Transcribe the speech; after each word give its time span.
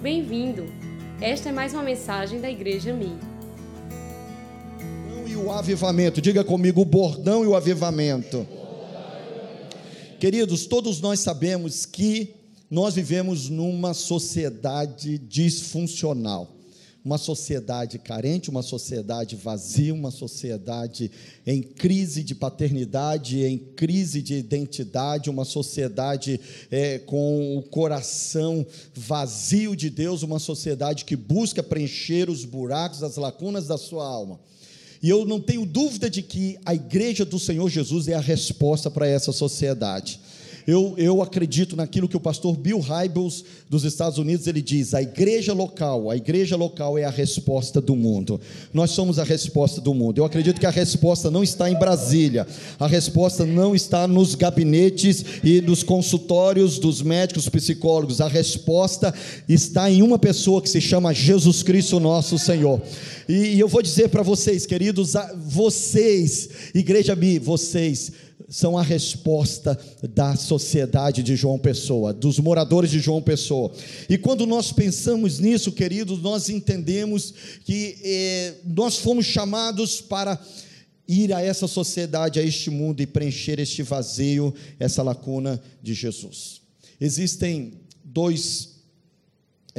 Bem-vindo! 0.00 0.66
Esta 1.20 1.48
é 1.48 1.52
mais 1.52 1.74
uma 1.74 1.82
mensagem 1.82 2.40
da 2.40 2.48
Igreja 2.48 2.94
Mi. 2.94 3.18
E 5.26 5.34
o 5.34 5.50
avivamento, 5.50 6.20
diga 6.20 6.44
comigo, 6.44 6.80
o 6.80 6.84
bordão 6.84 7.42
e 7.42 7.48
o 7.48 7.56
avivamento. 7.56 8.46
Queridos, 10.20 10.66
todos 10.66 11.00
nós 11.00 11.18
sabemos 11.18 11.84
que 11.84 12.32
nós 12.70 12.94
vivemos 12.94 13.48
numa 13.48 13.92
sociedade 13.92 15.18
disfuncional 15.18 16.57
uma 17.08 17.16
sociedade 17.16 17.98
carente, 17.98 18.50
uma 18.50 18.60
sociedade 18.60 19.34
vazia, 19.34 19.94
uma 19.94 20.10
sociedade 20.10 21.10
em 21.46 21.62
crise 21.62 22.22
de 22.22 22.34
paternidade, 22.34 23.42
em 23.42 23.56
crise 23.56 24.20
de 24.20 24.34
identidade, 24.34 25.30
uma 25.30 25.46
sociedade 25.46 26.38
é, 26.70 26.98
com 26.98 27.56
o 27.56 27.62
coração 27.62 28.66
vazio 28.94 29.74
de 29.74 29.88
Deus, 29.88 30.22
uma 30.22 30.38
sociedade 30.38 31.06
que 31.06 31.16
busca 31.16 31.62
preencher 31.62 32.28
os 32.28 32.44
buracos, 32.44 33.02
as 33.02 33.16
lacunas 33.16 33.66
da 33.66 33.78
sua 33.78 34.06
alma. 34.06 34.38
E 35.02 35.08
eu 35.08 35.24
não 35.24 35.40
tenho 35.40 35.64
dúvida 35.64 36.10
de 36.10 36.20
que 36.20 36.58
a 36.62 36.74
igreja 36.74 37.24
do 37.24 37.38
Senhor 37.38 37.70
Jesus 37.70 38.06
é 38.06 38.14
a 38.14 38.20
resposta 38.20 38.90
para 38.90 39.08
essa 39.08 39.32
sociedade. 39.32 40.20
Eu, 40.68 40.92
eu 40.98 41.22
acredito 41.22 41.74
naquilo 41.74 42.06
que 42.06 42.16
o 42.18 42.20
pastor 42.20 42.54
Bill 42.54 42.78
Hybels 42.78 43.42
dos 43.70 43.84
Estados 43.84 44.18
Unidos 44.18 44.46
ele 44.46 44.60
diz: 44.60 44.92
a 44.92 45.00
igreja 45.00 45.54
local, 45.54 46.10
a 46.10 46.16
igreja 46.16 46.56
local 46.56 46.98
é 46.98 47.04
a 47.04 47.10
resposta 47.10 47.80
do 47.80 47.96
mundo. 47.96 48.38
Nós 48.70 48.90
somos 48.90 49.18
a 49.18 49.24
resposta 49.24 49.80
do 49.80 49.94
mundo. 49.94 50.18
Eu 50.18 50.26
acredito 50.26 50.60
que 50.60 50.66
a 50.66 50.70
resposta 50.70 51.30
não 51.30 51.42
está 51.42 51.70
em 51.70 51.78
Brasília, 51.78 52.46
a 52.78 52.86
resposta 52.86 53.46
não 53.46 53.74
está 53.74 54.06
nos 54.06 54.34
gabinetes 54.34 55.24
e 55.42 55.62
nos 55.62 55.82
consultórios 55.82 56.78
dos 56.78 57.00
médicos, 57.00 57.48
psicólogos. 57.48 58.20
A 58.20 58.28
resposta 58.28 59.14
está 59.48 59.90
em 59.90 60.02
uma 60.02 60.18
pessoa 60.18 60.60
que 60.60 60.68
se 60.68 60.82
chama 60.82 61.14
Jesus 61.14 61.62
Cristo, 61.62 61.98
nosso 61.98 62.38
Senhor. 62.38 62.82
E, 63.26 63.54
e 63.54 63.60
eu 63.60 63.68
vou 63.68 63.80
dizer 63.80 64.10
para 64.10 64.22
vocês, 64.22 64.66
queridos, 64.66 65.14
vocês, 65.46 66.50
igreja 66.74 67.16
Mi, 67.16 67.38
vocês 67.38 68.12
são 68.48 68.78
a 68.78 68.82
resposta 68.82 69.78
da 70.14 70.34
sociedade 70.34 71.22
de 71.22 71.36
João 71.36 71.58
Pessoa, 71.58 72.14
dos 72.14 72.38
moradores 72.38 72.90
de 72.90 72.98
João 72.98 73.20
Pessoa. 73.20 73.70
E 74.08 74.16
quando 74.16 74.46
nós 74.46 74.72
pensamos 74.72 75.38
nisso, 75.38 75.70
queridos, 75.70 76.22
nós 76.22 76.48
entendemos 76.48 77.34
que 77.64 77.98
eh, 78.02 78.54
nós 78.64 78.96
fomos 78.96 79.26
chamados 79.26 80.00
para 80.00 80.40
ir 81.06 81.32
a 81.32 81.42
essa 81.42 81.66
sociedade, 81.66 82.40
a 82.40 82.42
este 82.42 82.70
mundo 82.70 83.02
e 83.02 83.06
preencher 83.06 83.58
este 83.58 83.82
vazio, 83.82 84.54
essa 84.78 85.02
lacuna 85.02 85.60
de 85.82 85.92
Jesus. 85.92 86.62
Existem 87.00 87.74
dois 88.02 88.77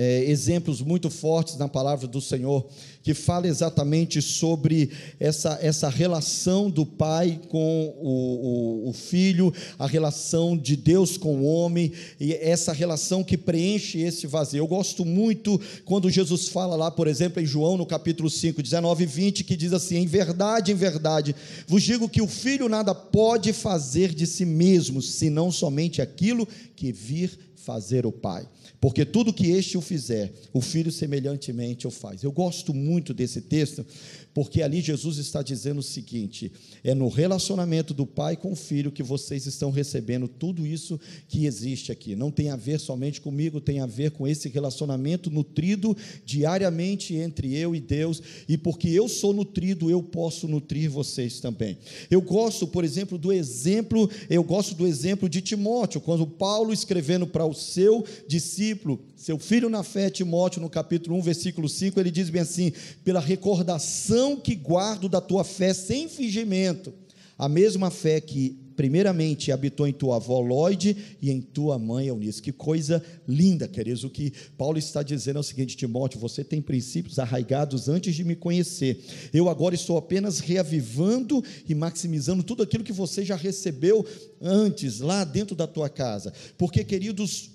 é, 0.01 0.23
exemplos 0.23 0.81
muito 0.81 1.09
fortes 1.09 1.57
na 1.57 1.67
palavra 1.67 2.07
do 2.07 2.21
Senhor, 2.21 2.65
que 3.03 3.13
fala 3.13 3.49
exatamente 3.49 4.21
sobre 4.21 4.91
essa, 5.19 5.59
essa 5.61 5.89
relação 5.89 6.69
do 6.69 6.85
pai 6.85 7.37
com 7.49 7.93
o, 7.99 8.85
o, 8.85 8.89
o, 8.91 8.93
filho, 8.93 9.53
a 9.77 9.85
relação 9.85 10.57
de 10.57 10.77
Deus 10.77 11.17
com 11.17 11.41
o 11.41 11.43
homem, 11.43 11.91
e 12.17 12.33
essa 12.33 12.71
relação 12.71 13.25
que 13.25 13.37
preenche 13.37 13.99
esse 13.99 14.25
vazio. 14.25 14.59
Eu 14.59 14.67
gosto 14.67 15.03
muito 15.03 15.59
quando 15.83 16.09
Jesus 16.09 16.47
fala 16.47 16.77
lá, 16.77 16.89
por 16.89 17.05
exemplo, 17.05 17.41
em 17.41 17.45
João, 17.45 17.75
no 17.75 17.85
capítulo 17.85 18.29
5, 18.29 18.63
19 18.63 19.03
e 19.03 19.05
20, 19.05 19.43
que 19.43 19.57
diz 19.57 19.73
assim: 19.73 19.97
Em 19.97 20.07
verdade, 20.07 20.71
em 20.71 20.75
verdade, 20.75 21.35
vos 21.67 21.83
digo 21.83 22.07
que 22.07 22.21
o 22.21 22.27
filho 22.27 22.69
nada 22.69 22.95
pode 22.95 23.51
fazer 23.51 24.15
de 24.15 24.25
si 24.25 24.45
mesmo, 24.45 25.01
senão 25.01 25.51
somente 25.51 26.01
aquilo 26.01 26.47
que 26.73 26.93
vir 26.93 27.48
fazer 27.69 28.05
o 28.05 28.11
pai 28.11 28.47
porque 28.81 29.03
tudo 29.03 29.33
que 29.33 29.47
este 29.51 29.77
o 29.77 29.81
fizer, 29.81 30.31
o 30.53 30.61
filho 30.61 30.91
semelhantemente 30.91 31.85
o 31.85 31.91
faz. 31.91 32.23
Eu 32.23 32.31
gosto 32.31 32.73
muito 32.73 33.13
desse 33.13 33.41
texto, 33.41 33.85
porque 34.33 34.61
ali 34.61 34.79
Jesus 34.79 35.17
está 35.17 35.41
dizendo 35.41 35.79
o 35.79 35.83
seguinte: 35.83 36.49
é 36.81 36.95
no 36.95 37.09
relacionamento 37.09 37.93
do 37.93 38.05
pai 38.05 38.37
com 38.37 38.53
o 38.53 38.55
filho 38.55 38.91
que 38.91 39.03
vocês 39.03 39.45
estão 39.45 39.69
recebendo 39.69 40.29
tudo 40.29 40.65
isso 40.65 40.97
que 41.27 41.45
existe 41.45 41.91
aqui. 41.91 42.15
Não 42.15 42.31
tem 42.31 42.51
a 42.51 42.55
ver 42.55 42.79
somente 42.79 43.19
comigo, 43.19 43.59
tem 43.59 43.81
a 43.81 43.85
ver 43.85 44.11
com 44.11 44.25
esse 44.25 44.47
relacionamento 44.47 45.29
nutrido 45.29 45.95
diariamente 46.23 47.15
entre 47.15 47.53
eu 47.53 47.75
e 47.75 47.81
Deus, 47.81 48.21
e 48.47 48.57
porque 48.57 48.87
eu 48.87 49.09
sou 49.09 49.33
nutrido, 49.33 49.89
eu 49.89 50.01
posso 50.01 50.47
nutrir 50.47 50.89
vocês 50.89 51.41
também. 51.41 51.77
Eu 52.09 52.21
gosto, 52.21 52.65
por 52.65 52.85
exemplo, 52.85 53.17
do 53.17 53.33
exemplo, 53.33 54.09
eu 54.29 54.43
gosto 54.43 54.73
do 54.73 54.87
exemplo 54.87 55.27
de 55.27 55.41
Timóteo, 55.41 55.99
quando 55.99 56.25
Paulo 56.25 56.71
escrevendo 56.71 57.27
para 57.27 57.45
o 57.45 57.53
seu 57.59 58.05
discípulo, 58.27 58.99
seu 59.15 59.37
filho 59.37 59.69
na 59.69 59.83
fé, 59.83 60.09
Timóteo, 60.09 60.61
no 60.61 60.69
capítulo 60.69 61.17
1, 61.17 61.21
versículo 61.21 61.69
5, 61.69 61.99
ele 61.99 62.11
diz 62.11 62.29
bem 62.29 62.41
assim: 62.41 62.71
pela 63.03 63.19
recordação 63.19 64.37
que 64.37 64.55
guardo 64.55 65.07
da 65.07 65.21
tua 65.21 65.43
fé 65.43 65.73
sem 65.73 66.07
fingimento, 66.07 66.93
a 67.37 67.47
mesma 67.47 67.89
fé 67.91 68.19
que 68.19 68.69
primeiramente 68.79 69.51
habitou 69.51 69.85
em 69.89 69.91
tua 69.91 70.15
avó 70.15 70.39
Lloyd 70.39 70.95
e 71.21 71.29
em 71.29 71.41
tua 71.41 71.77
mãe 71.77 72.07
Eunice. 72.07 72.41
Que 72.41 72.53
coisa 72.53 73.03
linda, 73.27 73.67
queridos. 73.67 74.05
O 74.05 74.09
que 74.09 74.31
Paulo 74.57 74.77
está 74.77 75.03
dizendo 75.03 75.35
é 75.35 75.39
o 75.41 75.43
seguinte: 75.43 75.75
Timóteo, 75.75 76.17
você 76.17 76.45
tem 76.45 76.61
princípios 76.61 77.19
arraigados 77.19 77.89
antes 77.89 78.15
de 78.15 78.23
me 78.23 78.37
conhecer. 78.37 79.03
Eu 79.33 79.49
agora 79.49 79.75
estou 79.75 79.97
apenas 79.97 80.39
reavivando 80.39 81.43
e 81.67 81.75
maximizando 81.75 82.41
tudo 82.41 82.63
aquilo 82.63 82.85
que 82.85 82.93
você 82.93 83.25
já 83.25 83.35
recebeu 83.35 84.05
antes, 84.41 84.99
lá 84.99 85.23
dentro 85.23 85.55
da 85.55 85.67
tua 85.67 85.89
casa. 85.89 86.33
Porque, 86.57 86.83
queridos, 86.83 87.51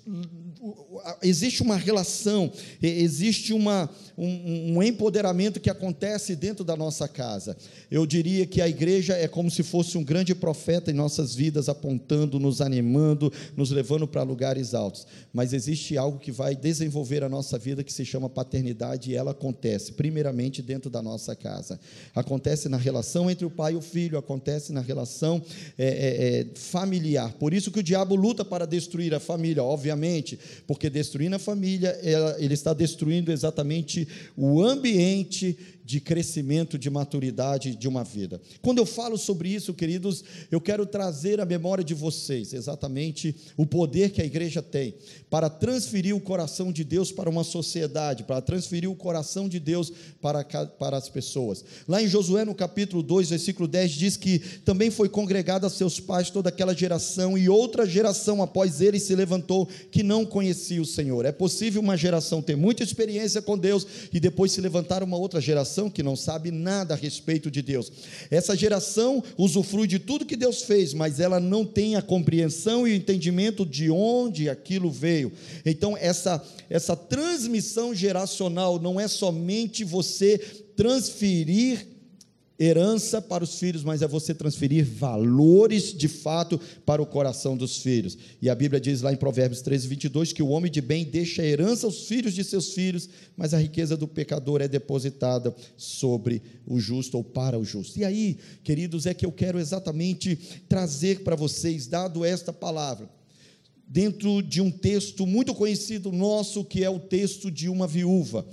existe 1.21 1.61
uma 1.61 1.75
relação, 1.75 2.51
existe 2.81 3.53
uma, 3.53 3.89
um, 4.17 4.77
um, 4.77 4.83
empoderamento 4.83 5.59
que 5.59 5.69
acontece 5.69 6.35
dentro 6.35 6.63
da 6.63 6.75
nossa 6.75 7.07
casa. 7.07 7.57
Eu 7.91 8.05
diria 8.05 8.45
que 8.45 8.61
a 8.61 8.67
igreja 8.67 9.13
é 9.13 9.27
como 9.27 9.51
se 9.51 9.63
fosse 9.63 9.97
um 9.97 10.03
grande 10.03 10.33
profeta 10.33 10.91
em 10.91 10.93
nossas 10.93 11.35
vidas, 11.35 11.69
apontando, 11.69 12.39
nos 12.39 12.61
animando, 12.61 13.31
nos 13.55 13.71
levando 13.71 14.07
para 14.07 14.23
lugares 14.23 14.73
altos. 14.73 15.05
Mas 15.33 15.53
existe 15.53 15.97
algo 15.97 16.19
que 16.19 16.31
vai 16.31 16.55
desenvolver 16.55 17.23
a 17.23 17.29
nossa 17.29 17.57
vida 17.57 17.83
que 17.83 17.93
se 17.93 18.05
chama 18.05 18.29
paternidade 18.29 19.11
e 19.11 19.15
ela 19.15 19.31
acontece, 19.31 19.91
primeiramente, 19.93 20.61
dentro 20.61 20.89
da 20.89 21.01
nossa 21.01 21.35
casa. 21.35 21.79
Acontece 22.13 22.69
na 22.69 22.77
relação 22.77 23.29
entre 23.29 23.45
o 23.45 23.49
pai 23.49 23.73
e 23.73 23.75
o 23.77 23.81
filho, 23.81 24.17
acontece 24.17 24.71
na 24.71 24.81
relação 24.81 25.41
é, 25.77 25.85
é, 25.85 26.39
é 26.39 26.45
familiar. 26.75 27.31
Por 27.39 27.53
isso 27.53 27.71
que 27.71 27.79
o 27.79 27.83
diabo 27.83 28.17
luta 28.17 28.43
para 28.43 28.65
destruir 28.65 29.15
a 29.15 29.19
família, 29.19 29.63
obviamente 29.63 30.37
porque 30.67 30.89
destruindo 30.89 31.37
a 31.37 31.39
família, 31.39 31.97
ele 32.37 32.53
está 32.53 32.73
destruindo 32.73 33.31
exatamente 33.31 34.05
o 34.35 34.61
ambiente 34.61 35.57
de 35.85 35.99
crescimento, 36.01 36.79
de 36.79 36.89
maturidade 36.89 37.75
de 37.75 37.87
uma 37.87 38.03
vida. 38.03 38.41
Quando 38.59 38.79
eu 38.79 38.87
falo 38.87 39.19
sobre 39.19 39.49
isso, 39.49 39.71
queridos, 39.71 40.23
eu 40.51 40.59
quero 40.59 40.83
trazer 40.83 41.39
à 41.39 41.45
memória 41.45 41.83
de 41.83 41.93
vocês 41.93 42.53
exatamente 42.53 43.35
o 43.55 43.67
poder 43.67 44.09
que 44.09 44.19
a 44.19 44.25
igreja 44.25 44.63
tem 44.63 44.95
para 45.29 45.47
transferir 45.47 46.15
o 46.15 46.19
coração 46.19 46.71
de 46.71 46.83
Deus 46.83 47.11
para 47.11 47.29
uma 47.29 47.43
sociedade, 47.43 48.23
para 48.23 48.41
transferir 48.41 48.89
o 48.89 48.95
coração 48.95 49.47
de 49.47 49.59
Deus 49.59 49.93
para, 50.19 50.43
para 50.43 50.97
as 50.97 51.07
pessoas. 51.07 51.63
Lá 51.87 52.01
em 52.01 52.07
Josué, 52.07 52.43
no 52.43 52.55
capítulo 52.55 53.03
2, 53.03 53.29
versículo 53.29 53.67
10, 53.67 53.91
diz 53.91 54.17
que 54.17 54.39
também 54.39 54.89
foi 54.89 55.07
congregada 55.07 55.67
a 55.67 55.69
seus 55.69 55.99
pais 55.99 56.31
toda 56.31 56.49
aquela 56.49 56.73
geração, 56.73 57.37
e 57.37 57.47
outra 57.47 57.85
geração 57.85 58.41
após 58.41 58.81
ele 58.81 58.99
se 58.99 59.13
levantou 59.13 59.67
que 59.91 60.01
não 60.01 60.25
conhecia 60.25 60.81
o 60.81 60.85
Senhor. 60.85 61.25
É 61.25 61.31
possível 61.31 61.79
uma 61.79 61.95
geração 61.95 62.41
ter 62.41 62.55
muita 62.55 62.81
experiência 62.81 63.39
com 63.39 63.55
Deus 63.55 63.85
e 64.11 64.19
depois 64.19 64.51
se 64.51 64.61
levantar 64.61 65.03
uma 65.03 65.17
outra 65.17 65.39
geração 65.39 65.74
geração 65.75 65.89
que 65.89 66.01
não 66.01 66.15
sabe 66.15 66.51
nada 66.51 66.93
a 66.93 66.97
respeito 66.97 67.51
de 67.51 67.61
Deus. 67.61 67.91
Essa 68.31 68.55
geração 68.55 69.21
usufrui 69.37 69.87
de 69.87 69.99
tudo 69.99 70.25
que 70.25 70.37
Deus 70.37 70.63
fez, 70.63 70.93
mas 70.93 71.19
ela 71.19 71.39
não 71.39 71.65
tem 71.65 71.95
a 71.95 72.01
compreensão 72.01 72.87
e 72.87 72.91
o 72.91 72.95
entendimento 72.95 73.65
de 73.65 73.89
onde 73.89 74.49
aquilo 74.49 74.89
veio. 74.89 75.31
Então, 75.65 75.97
essa, 75.97 76.41
essa 76.69 76.95
transmissão 76.95 77.93
geracional 77.93 78.79
não 78.79 78.99
é 78.99 79.07
somente 79.07 79.83
você 79.83 80.37
transferir 80.75 81.94
herança 82.57 83.21
para 83.21 83.43
os 83.43 83.59
filhos, 83.59 83.83
mas 83.83 84.01
é 84.01 84.07
você 84.07 84.33
transferir 84.33 84.85
valores 84.85 85.93
de 85.93 86.07
fato 86.07 86.59
para 86.85 87.01
o 87.01 87.05
coração 87.05 87.57
dos 87.57 87.77
filhos. 87.79 88.17
E 88.41 88.49
a 88.49 88.55
Bíblia 88.55 88.79
diz 88.79 89.01
lá 89.01 89.11
em 89.11 89.17
Provérbios 89.17 89.61
13, 89.61 89.87
22 89.87 90.33
que 90.33 90.41
o 90.41 90.47
homem 90.47 90.71
de 90.71 90.81
bem 90.81 91.03
deixa 91.03 91.41
a 91.41 91.45
herança 91.45 91.85
aos 91.85 92.07
filhos 92.07 92.33
de 92.33 92.43
seus 92.43 92.73
filhos, 92.73 93.09
mas 93.35 93.53
a 93.53 93.57
riqueza 93.57 93.97
do 93.97 94.07
pecador 94.07 94.61
é 94.61 94.67
depositada 94.67 95.53
sobre 95.75 96.41
o 96.65 96.79
justo 96.79 97.17
ou 97.17 97.23
para 97.23 97.59
o 97.59 97.65
justo. 97.65 97.99
E 97.99 98.05
aí, 98.05 98.37
queridos, 98.63 99.05
é 99.05 99.13
que 99.13 99.25
eu 99.25 99.31
quero 99.31 99.59
exatamente 99.59 100.37
trazer 100.69 101.23
para 101.23 101.35
vocês, 101.35 101.87
dado 101.87 102.23
esta 102.23 102.53
palavra, 102.53 103.09
dentro 103.87 104.41
de 104.41 104.61
um 104.61 104.71
texto 104.71 105.27
muito 105.27 105.53
conhecido 105.53 106.11
nosso, 106.11 106.63
que 106.63 106.83
é 106.83 106.89
o 106.89 106.99
texto 106.99 107.51
de 107.51 107.67
uma 107.67 107.85
viúva, 107.85 108.45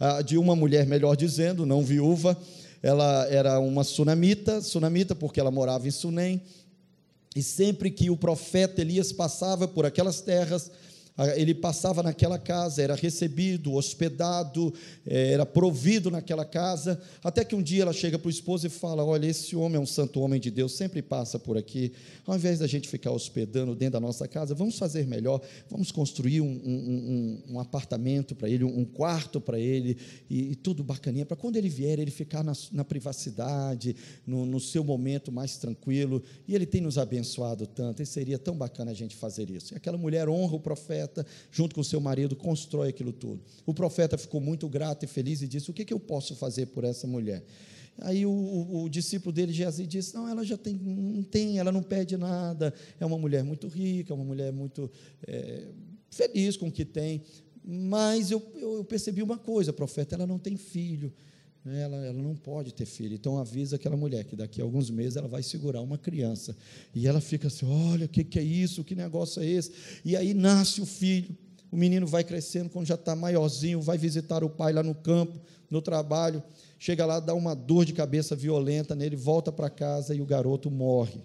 ah, 0.00 0.22
de 0.22 0.38
uma 0.38 0.56
mulher, 0.56 0.86
melhor 0.86 1.14
dizendo, 1.14 1.66
não 1.66 1.84
viúva 1.84 2.36
ela 2.82 3.26
era 3.28 3.58
uma 3.58 3.84
sunamita, 3.84 4.60
sunamita 4.60 5.14
porque 5.14 5.40
ela 5.40 5.50
morava 5.50 5.86
em 5.86 5.90
Sunem, 5.90 6.42
e 7.34 7.42
sempre 7.42 7.90
que 7.90 8.10
o 8.10 8.16
profeta 8.16 8.80
Elias 8.80 9.12
passava 9.12 9.68
por 9.68 9.86
aquelas 9.86 10.20
terras, 10.20 10.70
Ele 11.36 11.54
passava 11.54 12.02
naquela 12.02 12.38
casa, 12.38 12.82
era 12.82 12.94
recebido, 12.94 13.74
hospedado, 13.74 14.72
eh, 15.06 15.32
era 15.32 15.44
provido 15.44 16.10
naquela 16.10 16.46
casa, 16.46 17.00
até 17.22 17.44
que 17.44 17.54
um 17.54 17.62
dia 17.62 17.82
ela 17.82 17.92
chega 17.92 18.18
para 18.18 18.28
o 18.28 18.30
esposo 18.30 18.66
e 18.66 18.70
fala: 18.70 19.04
Olha, 19.04 19.26
esse 19.26 19.54
homem 19.54 19.76
é 19.76 19.80
um 19.80 19.86
santo 19.86 20.20
homem 20.20 20.40
de 20.40 20.50
Deus, 20.50 20.72
sempre 20.72 21.02
passa 21.02 21.38
por 21.38 21.58
aqui. 21.58 21.92
Ao 22.26 22.36
invés 22.36 22.60
da 22.60 22.66
gente 22.66 22.88
ficar 22.88 23.10
hospedando 23.10 23.74
dentro 23.74 23.94
da 23.94 24.00
nossa 24.00 24.26
casa, 24.28 24.54
vamos 24.54 24.78
fazer 24.78 25.06
melhor, 25.06 25.40
vamos 25.68 25.90
construir 25.90 26.40
um, 26.40 26.46
um, 26.46 27.42
um, 27.48 27.54
um 27.54 27.60
apartamento 27.60 28.34
para 28.34 28.48
ele, 28.48 28.64
um 28.64 28.84
quarto 28.84 29.40
para 29.40 29.58
ele, 29.58 29.98
e, 30.30 30.52
e, 30.52 30.54
tudo 30.54 30.82
bacaninha, 30.84 31.26
para 31.26 31.36
quando 31.36 31.56
ele 31.56 31.68
vier, 31.68 31.98
ele 31.98 32.10
ficar 32.10 32.44
na, 32.44 32.52
na 32.72 32.84
privacidade, 32.84 33.96
no, 34.26 34.46
no 34.46 34.60
seu 34.60 34.84
momento 34.84 35.32
mais 35.32 35.56
tranquilo. 35.56 36.22
E 36.46 36.54
ele 36.54 36.66
tem 36.66 36.80
nos 36.80 36.98
abençoado 36.98 37.66
tanto, 37.66 38.00
e 38.00 38.06
seria 38.06 38.38
tão 38.38 38.56
bacana 38.56 38.92
a 38.92 38.94
gente 38.94 39.16
fazer 39.16 39.50
isso. 39.50 39.74
E 39.74 39.76
aquela 39.76 39.98
mulher 39.98 40.28
honra 40.28 40.54
o 40.54 40.60
profeta, 40.60 41.09
junto 41.50 41.74
com 41.74 41.82
seu 41.82 42.00
marido, 42.00 42.36
constrói 42.36 42.88
aquilo 42.88 43.12
tudo. 43.12 43.40
O 43.66 43.74
profeta 43.74 44.16
ficou 44.18 44.40
muito 44.40 44.68
grato 44.68 45.04
e 45.04 45.06
feliz 45.06 45.42
e 45.42 45.48
disse: 45.48 45.70
O 45.70 45.72
que, 45.72 45.84
que 45.84 45.92
eu 45.92 46.00
posso 46.00 46.34
fazer 46.34 46.66
por 46.66 46.84
essa 46.84 47.06
mulher? 47.06 47.44
Aí 47.98 48.24
o, 48.24 48.30
o, 48.30 48.84
o, 48.84 48.88
discípulo 48.88 49.32
dele, 49.32 49.52
Geazi, 49.52 49.86
disse: 49.86 50.14
Não, 50.14 50.28
ela 50.28 50.44
já 50.44 50.56
tem, 50.56 50.74
não 50.74 51.22
tem, 51.22 51.58
ela 51.58 51.70
não 51.70 51.82
pede 51.82 52.16
nada, 52.16 52.72
é 52.98 53.04
uma 53.04 53.18
mulher 53.18 53.44
muito 53.44 53.68
rica, 53.68 54.12
é 54.12 54.14
uma 54.14 54.24
mulher 54.24 54.52
muito 54.52 54.90
é, 55.26 55.68
feliz 56.10 56.56
com 56.56 56.68
o 56.68 56.72
que 56.72 56.84
tem. 56.84 57.22
Mas 57.62 58.30
eu, 58.30 58.42
eu, 58.54 58.76
eu 58.76 58.84
percebi 58.84 59.22
uma 59.22 59.38
coisa, 59.38 59.72
profeta, 59.72 60.14
ela 60.14 60.26
não 60.26 60.38
tem 60.38 60.56
filho. 60.56 61.12
Né, 61.64 61.82
ela, 61.82 61.96
ela 61.96 62.22
não 62.22 62.34
pode 62.34 62.72
ter 62.72 62.86
filho. 62.86 63.14
Então 63.14 63.38
avisa 63.38 63.76
aquela 63.76 63.96
mulher 63.96 64.24
que 64.24 64.34
daqui 64.34 64.60
a 64.60 64.64
alguns 64.64 64.90
meses 64.90 65.16
ela 65.16 65.28
vai 65.28 65.42
segurar 65.42 65.80
uma 65.80 65.98
criança. 65.98 66.56
E 66.94 67.06
ela 67.06 67.20
fica 67.20 67.48
assim: 67.48 67.66
olha, 67.66 68.06
o 68.06 68.08
que, 68.08 68.24
que 68.24 68.38
é 68.38 68.42
isso? 68.42 68.84
Que 68.84 68.94
negócio 68.94 69.42
é 69.42 69.46
esse? 69.46 69.72
E 70.04 70.16
aí 70.16 70.32
nasce 70.34 70.80
o 70.80 70.86
filho. 70.86 71.36
O 71.70 71.76
menino 71.76 72.06
vai 72.06 72.24
crescendo, 72.24 72.68
quando 72.68 72.86
já 72.86 72.96
está 72.96 73.14
maiorzinho, 73.14 73.80
vai 73.80 73.96
visitar 73.96 74.42
o 74.42 74.50
pai 74.50 74.72
lá 74.72 74.82
no 74.82 74.94
campo, 74.94 75.38
no 75.70 75.80
trabalho. 75.80 76.42
Chega 76.78 77.06
lá, 77.06 77.20
dá 77.20 77.32
uma 77.32 77.54
dor 77.54 77.84
de 77.84 77.92
cabeça 77.92 78.34
violenta 78.34 78.96
nele, 78.96 79.14
volta 79.14 79.52
para 79.52 79.70
casa 79.70 80.14
e 80.14 80.20
o 80.20 80.26
garoto 80.26 80.70
morre. 80.70 81.20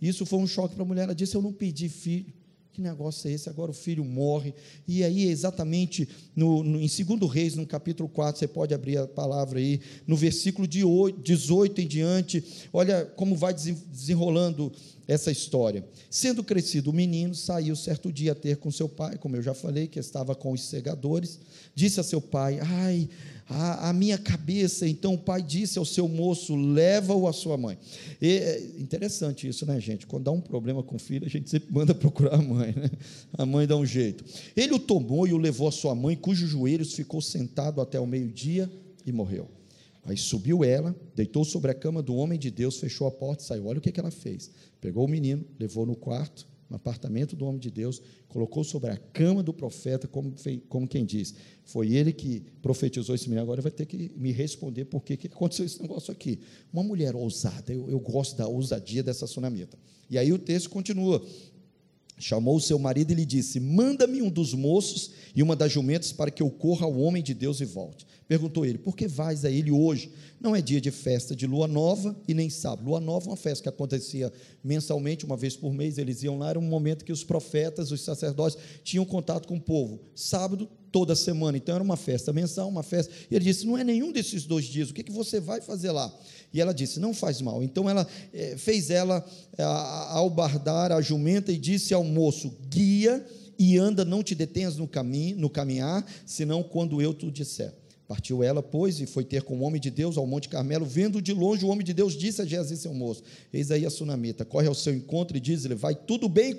Isso 0.00 0.26
foi 0.26 0.40
um 0.40 0.48
choque 0.48 0.74
para 0.74 0.82
a 0.82 0.86
mulher. 0.86 1.04
Ela 1.04 1.14
disse: 1.14 1.36
Eu 1.36 1.42
não 1.42 1.52
pedi 1.52 1.88
filho. 1.88 2.32
Que 2.72 2.80
negócio 2.80 3.28
é 3.28 3.32
esse? 3.34 3.50
Agora 3.50 3.70
o 3.70 3.74
filho 3.74 4.02
morre. 4.02 4.54
E 4.88 5.04
aí, 5.04 5.28
exatamente 5.28 6.08
no, 6.34 6.62
no, 6.62 6.80
em 6.80 6.86
2 6.86 7.30
Reis, 7.30 7.54
no 7.54 7.66
capítulo 7.66 8.08
4, 8.08 8.38
você 8.38 8.48
pode 8.48 8.72
abrir 8.72 8.96
a 8.96 9.06
palavra 9.06 9.58
aí, 9.58 9.78
no 10.06 10.16
versículo 10.16 10.66
de 10.66 10.82
8, 10.82 11.20
18 11.20 11.82
em 11.82 11.86
diante, 11.86 12.42
olha 12.72 13.04
como 13.04 13.36
vai 13.36 13.52
desenrolando 13.52 14.72
essa 15.06 15.30
história. 15.30 15.84
Sendo 16.10 16.42
crescido 16.44 16.90
o 16.90 16.92
menino, 16.92 17.34
saiu 17.34 17.74
certo 17.76 18.12
dia 18.12 18.32
a 18.32 18.34
ter 18.34 18.56
com 18.56 18.70
seu 18.70 18.88
pai, 18.88 19.18
como 19.18 19.36
eu 19.36 19.42
já 19.42 19.54
falei, 19.54 19.86
que 19.86 19.98
estava 19.98 20.34
com 20.34 20.52
os 20.52 20.64
segadores. 20.64 21.38
Disse 21.74 22.00
a 22.00 22.02
seu 22.02 22.20
pai: 22.20 22.58
Ai, 22.60 23.08
a, 23.48 23.90
a, 23.90 23.92
minha 23.92 24.18
cabeça. 24.18 24.86
Então 24.88 25.14
o 25.14 25.18
pai 25.18 25.42
disse 25.42 25.78
ao 25.78 25.84
seu 25.84 26.08
moço: 26.08 26.54
leva-o 26.54 27.26
à 27.26 27.32
sua 27.32 27.56
mãe. 27.56 27.78
E, 28.20 28.28
é 28.28 28.60
interessante 28.78 29.48
isso, 29.48 29.66
né, 29.66 29.78
gente? 29.80 30.06
Quando 30.06 30.24
dá 30.24 30.30
um 30.30 30.40
problema 30.40 30.82
com 30.82 30.96
o 30.96 30.98
filho, 30.98 31.26
a 31.26 31.30
gente 31.30 31.50
sempre 31.50 31.68
manda 31.72 31.94
procurar 31.94 32.34
a 32.34 32.42
mãe, 32.42 32.74
né? 32.76 32.90
A 33.36 33.44
mãe 33.44 33.66
dá 33.66 33.76
um 33.76 33.86
jeito. 33.86 34.24
Ele 34.56 34.74
o 34.74 34.78
tomou 34.78 35.26
e 35.26 35.32
o 35.32 35.38
levou 35.38 35.68
à 35.68 35.72
sua 35.72 35.94
mãe, 35.94 36.16
cujos 36.16 36.48
joelhos 36.48 36.94
ficou 36.94 37.20
sentado 37.20 37.80
até 37.80 37.98
o 37.98 38.06
meio-dia 38.06 38.70
e 39.04 39.12
morreu. 39.12 39.48
Aí 40.04 40.16
subiu 40.16 40.64
ela, 40.64 40.94
deitou 41.14 41.44
sobre 41.44 41.70
a 41.70 41.74
cama 41.74 42.02
do 42.02 42.14
homem 42.16 42.38
de 42.38 42.50
Deus, 42.50 42.78
fechou 42.78 43.06
a 43.06 43.10
porta 43.10 43.42
e 43.42 43.46
saiu. 43.46 43.66
Olha 43.66 43.78
o 43.78 43.82
que, 43.82 43.92
que 43.92 44.00
ela 44.00 44.10
fez. 44.10 44.50
Pegou 44.80 45.04
o 45.04 45.08
menino, 45.08 45.44
levou 45.58 45.86
no 45.86 45.94
quarto, 45.94 46.46
no 46.72 46.76
apartamento 46.76 47.36
do 47.36 47.44
homem 47.44 47.60
de 47.60 47.70
Deus, 47.70 48.00
colocou 48.28 48.64
sobre 48.64 48.90
a 48.90 48.96
cama 48.96 49.42
do 49.42 49.52
profeta, 49.52 50.08
como, 50.08 50.34
como 50.70 50.88
quem 50.88 51.04
diz, 51.04 51.34
foi 51.64 51.92
ele 51.92 52.14
que 52.14 52.42
profetizou 52.62 53.14
esse 53.14 53.28
menino, 53.28 53.42
agora 53.42 53.60
vai 53.60 53.70
ter 53.70 53.84
que 53.84 54.10
me 54.16 54.32
responder 54.32 54.86
por 54.86 55.04
que 55.04 55.18
aconteceu 55.26 55.66
esse 55.66 55.82
negócio 55.82 56.10
aqui. 56.10 56.40
Uma 56.72 56.82
mulher 56.82 57.14
ousada, 57.14 57.74
eu, 57.74 57.90
eu 57.90 58.00
gosto 58.00 58.38
da 58.38 58.48
ousadia 58.48 59.02
dessa 59.02 59.26
sunamita. 59.26 59.78
E 60.08 60.16
aí 60.16 60.32
o 60.32 60.38
texto 60.38 60.70
continua, 60.70 61.22
chamou 62.22 62.60
seu 62.60 62.78
marido 62.78 63.10
e 63.10 63.14
lhe 63.14 63.26
disse: 63.26 63.58
Manda-me 63.58 64.22
um 64.22 64.30
dos 64.30 64.54
moços 64.54 65.10
e 65.34 65.42
uma 65.42 65.56
das 65.56 65.72
jumentas 65.72 66.12
para 66.12 66.30
que 66.30 66.42
eu 66.42 66.50
corra 66.50 66.86
ao 66.86 66.96
homem 66.98 67.22
de 67.22 67.34
Deus 67.34 67.60
e 67.60 67.64
volte. 67.64 68.06
Perguntou 68.28 68.64
ele: 68.64 68.78
Por 68.78 68.96
que 68.96 69.08
vais 69.08 69.44
a 69.44 69.50
ele 69.50 69.70
hoje? 69.70 70.12
Não 70.40 70.54
é 70.54 70.62
dia 70.62 70.80
de 70.80 70.90
festa 70.90 71.34
de 71.34 71.46
lua 71.46 71.66
nova 71.66 72.16
e 72.26 72.34
nem 72.34 72.48
sábado. 72.48 72.86
Lua 72.86 73.00
nova 73.00 73.26
é 73.26 73.30
uma 73.30 73.36
festa 73.36 73.64
que 73.64 73.68
acontecia 73.68 74.32
mensalmente, 74.62 75.24
uma 75.24 75.36
vez 75.36 75.56
por 75.56 75.72
mês. 75.72 75.98
Eles 75.98 76.22
iam 76.22 76.38
lá, 76.38 76.50
era 76.50 76.58
um 76.58 76.62
momento 76.62 77.04
que 77.04 77.12
os 77.12 77.24
profetas, 77.24 77.90
os 77.90 78.00
sacerdotes 78.00 78.58
tinham 78.82 79.04
contato 79.04 79.48
com 79.48 79.56
o 79.56 79.60
povo. 79.60 80.00
Sábado, 80.14 80.68
toda 80.92 81.16
semana. 81.16 81.56
Então 81.56 81.74
era 81.74 81.82
uma 81.82 81.96
festa 81.96 82.32
mensal, 82.32 82.68
uma 82.68 82.82
festa. 82.82 83.12
E 83.30 83.34
ele 83.34 83.44
disse: 83.44 83.66
Não 83.66 83.76
é 83.78 83.82
nenhum 83.82 84.12
desses 84.12 84.44
dois 84.44 84.66
dias. 84.66 84.90
O 84.90 84.94
que, 84.94 85.02
que 85.02 85.10
você 85.10 85.40
vai 85.40 85.60
fazer 85.60 85.90
lá? 85.90 86.12
E 86.52 86.60
ela 86.60 86.72
disse: 86.72 87.00
Não 87.00 87.14
faz 87.14 87.40
mal. 87.40 87.62
Então 87.62 87.88
ela 87.88 88.06
eh, 88.32 88.56
fez 88.58 88.90
ela 88.90 89.24
eh, 89.56 89.62
albardar 89.62 90.92
a 90.92 91.00
jumenta 91.00 91.50
e 91.50 91.56
disse 91.56 91.94
ao 91.94 92.04
moço: 92.04 92.52
Guia 92.68 93.26
e 93.58 93.78
anda, 93.78 94.04
não 94.04 94.22
te 94.22 94.34
detenhas 94.34 94.76
no 94.76 94.86
caminho, 94.86 95.38
no 95.38 95.48
caminhar, 95.48 96.04
senão 96.26 96.62
quando 96.62 97.00
eu 97.00 97.14
te 97.14 97.30
disser. 97.30 97.72
Partiu 98.06 98.42
ela, 98.42 98.62
pois, 98.62 99.00
e 99.00 99.06
foi 99.06 99.24
ter 99.24 99.42
com 99.42 99.56
o 99.56 99.62
homem 99.62 99.80
de 99.80 99.90
Deus 99.90 100.18
ao 100.18 100.26
Monte 100.26 100.48
Carmelo. 100.48 100.84
Vendo 100.84 101.22
de 101.22 101.32
longe, 101.32 101.64
o 101.64 101.68
homem 101.68 101.84
de 101.84 101.94
Deus 101.94 102.14
disse 102.14 102.42
a 102.42 102.44
Geazi, 102.44 102.76
seu 102.76 102.92
moço: 102.92 103.22
Eis 103.52 103.70
aí 103.70 103.86
a 103.86 103.90
sunamita, 103.90 104.44
corre 104.44 104.68
ao 104.68 104.74
seu 104.74 104.94
encontro 104.94 105.36
e 105.36 105.40
diz-lhe: 105.40 105.74
Vai 105.74 105.94
tudo 105.94 106.28
bem 106.28 106.52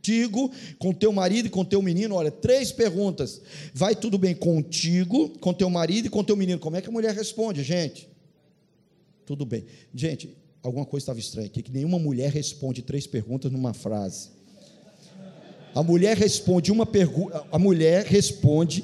contigo, 0.00 0.50
com 0.78 0.92
teu 0.92 1.12
marido 1.12 1.46
e 1.46 1.50
com 1.50 1.64
teu 1.64 1.82
menino? 1.82 2.14
Olha, 2.14 2.30
três 2.30 2.72
perguntas. 2.72 3.40
Vai 3.74 3.94
tudo 3.94 4.16
bem 4.18 4.34
contigo, 4.34 5.28
com 5.38 5.52
teu 5.52 5.68
marido 5.68 6.06
e 6.06 6.10
com 6.10 6.24
teu 6.24 6.36
menino? 6.36 6.58
Como 6.58 6.76
é 6.76 6.80
que 6.80 6.88
a 6.88 6.92
mulher 6.92 7.14
responde, 7.14 7.62
gente? 7.62 8.08
Tudo 9.26 9.44
bem. 9.44 9.64
Gente, 9.94 10.34
alguma 10.62 10.86
coisa 10.86 11.04
estava 11.04 11.18
estranha 11.18 11.46
aqui, 11.46 11.62
que 11.62 11.70
nenhuma 11.70 11.98
mulher 11.98 12.32
responde 12.32 12.82
três 12.82 13.06
perguntas 13.06 13.52
numa 13.52 13.74
frase. 13.74 14.30
A 15.74 15.82
mulher 15.82 16.16
responde 16.16 16.72
uma 16.72 16.86
pergunta, 16.86 17.44
a 17.52 17.58
mulher 17.58 18.04
responde 18.04 18.82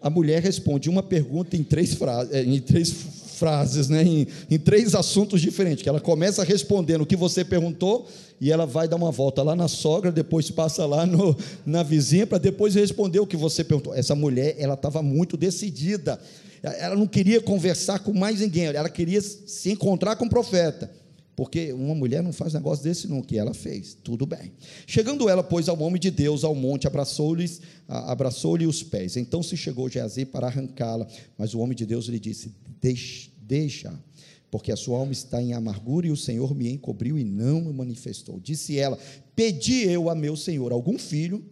a 0.00 0.10
mulher 0.10 0.40
responde 0.42 0.88
uma 0.88 1.02
pergunta 1.02 1.56
em 1.56 1.64
três, 1.64 1.94
frases, 1.94 2.32
é, 2.32 2.44
em 2.44 2.60
três 2.60 2.92
frases, 3.38 3.88
né? 3.88 4.02
Em, 4.02 4.26
em, 4.50 4.58
três 4.58 4.94
assuntos 4.94 5.40
diferentes. 5.40 5.82
Que 5.82 5.88
ela 5.88 6.00
começa 6.00 6.42
respondendo 6.42 7.02
o 7.02 7.06
que 7.06 7.16
você 7.16 7.44
perguntou 7.44 8.08
e 8.40 8.50
ela 8.50 8.66
vai 8.66 8.88
dar 8.88 8.96
uma 8.96 9.10
volta 9.10 9.42
lá 9.42 9.54
na 9.54 9.68
sogra, 9.68 10.10
depois 10.10 10.50
passa 10.50 10.84
lá 10.84 11.06
no, 11.06 11.36
na 11.64 11.82
vizinha 11.82 12.26
para 12.26 12.38
depois 12.38 12.74
responder 12.74 13.20
o 13.20 13.26
que 13.26 13.36
você 13.36 13.62
perguntou. 13.62 13.94
Essa 13.94 14.14
mulher, 14.14 14.56
ela 14.58 14.74
estava 14.74 15.02
muito 15.02 15.36
decidida. 15.36 16.18
Ela 16.62 16.96
não 16.96 17.06
queria 17.06 17.40
conversar 17.40 18.00
com 18.00 18.12
mais 18.12 18.40
ninguém. 18.40 18.66
Ela 18.66 18.88
queria 18.88 19.20
se 19.20 19.70
encontrar 19.70 20.16
com 20.16 20.24
o 20.24 20.30
profeta. 20.30 20.90
Porque 21.36 21.70
uma 21.70 21.94
mulher 21.94 22.22
não 22.22 22.32
faz 22.32 22.54
negócio 22.54 22.82
desse 22.82 23.06
não, 23.06 23.20
que 23.20 23.38
ela 23.38 23.52
fez. 23.52 23.94
Tudo 24.02 24.24
bem. 24.24 24.52
Chegando 24.86 25.28
ela, 25.28 25.42
pois, 25.42 25.68
ao 25.68 25.78
homem 25.80 26.00
de 26.00 26.10
Deus, 26.10 26.42
ao 26.44 26.54
monte, 26.54 26.86
abraçou-lhe 26.86 27.46
abraçou 27.86 28.56
os 28.56 28.82
pés. 28.82 29.18
Então 29.18 29.42
se 29.42 29.54
chegou 29.54 29.88
Geazi 29.88 30.24
para 30.24 30.46
arrancá-la, 30.46 31.06
mas 31.36 31.52
o 31.52 31.60
homem 31.60 31.76
de 31.76 31.84
Deus 31.84 32.06
lhe 32.06 32.18
disse: 32.18 32.54
Deixa, 32.80 33.28
deixa, 33.46 33.92
porque 34.50 34.72
a 34.72 34.76
sua 34.76 34.98
alma 34.98 35.12
está 35.12 35.40
em 35.42 35.52
amargura 35.52 36.06
e 36.06 36.10
o 36.10 36.16
Senhor 36.16 36.54
me 36.54 36.70
encobriu 36.70 37.18
e 37.18 37.24
não 37.24 37.60
me 37.60 37.72
manifestou. 37.72 38.40
Disse 38.40 38.78
ela: 38.78 38.98
Pedi 39.34 39.82
eu 39.84 40.08
a 40.08 40.14
meu 40.14 40.36
Senhor 40.36 40.72
algum 40.72 40.98
filho? 40.98 41.44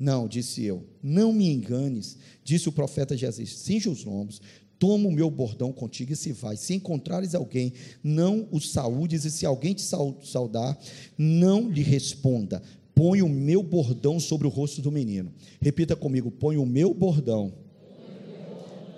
Não, 0.00 0.26
disse 0.26 0.64
eu, 0.64 0.82
não 1.02 1.30
me 1.30 1.46
enganes, 1.52 2.16
disse 2.42 2.70
o 2.70 2.72
profeta 2.72 3.14
Jesus, 3.14 3.58
cinge 3.58 3.86
os 3.86 4.02
lombos, 4.02 4.40
toma 4.78 5.06
o 5.06 5.12
meu 5.12 5.30
bordão 5.30 5.70
contigo 5.70 6.14
e 6.14 6.16
se 6.16 6.32
vai. 6.32 6.56
Se 6.56 6.72
encontrares 6.72 7.34
alguém, 7.34 7.74
não 8.02 8.48
o 8.50 8.58
saúdes, 8.58 9.26
e 9.26 9.30
se 9.30 9.44
alguém 9.44 9.74
te 9.74 9.82
saudar, 9.82 10.78
não 11.18 11.68
lhe 11.68 11.82
responda. 11.82 12.62
Põe 12.94 13.20
o 13.20 13.28
meu 13.28 13.62
bordão 13.62 14.18
sobre 14.18 14.46
o 14.46 14.50
rosto 14.50 14.80
do 14.80 14.90
menino. 14.90 15.32
Repita 15.60 15.94
comigo: 15.94 16.30
põe 16.30 16.56
o 16.56 16.64
meu 16.64 16.94
bordão. 16.94 17.52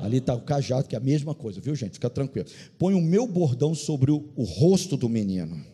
Ali 0.03 0.19
está 0.19 0.35
o 0.35 0.41
cajado, 0.41 0.89
que 0.89 0.97
é 0.97 0.99
a 0.99 1.01
mesma 1.01 1.35
coisa, 1.35 1.61
viu, 1.61 1.75
gente? 1.77 1.95
Fica 1.95 2.11
tranquilo. 2.11 2.47
Põe 2.79 2.95
o 2.95 3.01
meu 3.01 3.27
bordão 3.27 3.75
sobre 3.75 4.11
o, 4.11 4.29
o 4.35 4.43
rosto 4.43 4.97
do 4.97 5.09
menino. 5.09 5.65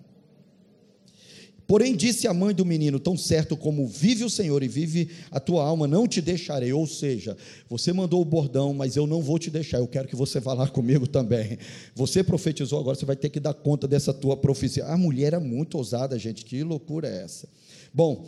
Porém, 1.66 1.94
disse 1.94 2.26
a 2.26 2.32
mãe 2.32 2.54
do 2.54 2.64
menino: 2.64 2.98
Tão 2.98 3.16
certo 3.16 3.56
como 3.56 3.86
vive 3.86 4.24
o 4.24 4.30
Senhor 4.30 4.62
e 4.62 4.68
vive 4.68 5.10
a 5.30 5.40
tua 5.40 5.64
alma, 5.64 5.86
não 5.86 6.06
te 6.06 6.20
deixarei. 6.20 6.72
Ou 6.72 6.86
seja, 6.86 7.36
você 7.68 7.92
mandou 7.92 8.22
o 8.22 8.24
bordão, 8.24 8.72
mas 8.72 8.96
eu 8.96 9.06
não 9.06 9.20
vou 9.20 9.38
te 9.38 9.50
deixar. 9.50 9.78
Eu 9.78 9.86
quero 9.86 10.08
que 10.08 10.16
você 10.16 10.40
vá 10.40 10.52
lá 10.52 10.68
comigo 10.70 11.06
também. 11.06 11.58
Você 11.94 12.22
profetizou, 12.22 12.80
agora 12.80 12.96
você 12.96 13.04
vai 13.04 13.16
ter 13.16 13.28
que 13.28 13.40
dar 13.40 13.54
conta 13.54 13.88
dessa 13.88 14.14
tua 14.14 14.36
profecia. 14.36 14.86
A 14.86 14.96
mulher 14.96 15.34
é 15.34 15.38
muito 15.38 15.76
ousada, 15.76 16.18
gente. 16.18 16.44
Que 16.44 16.62
loucura 16.62 17.08
é 17.08 17.24
essa? 17.24 17.46
Bom, 17.92 18.26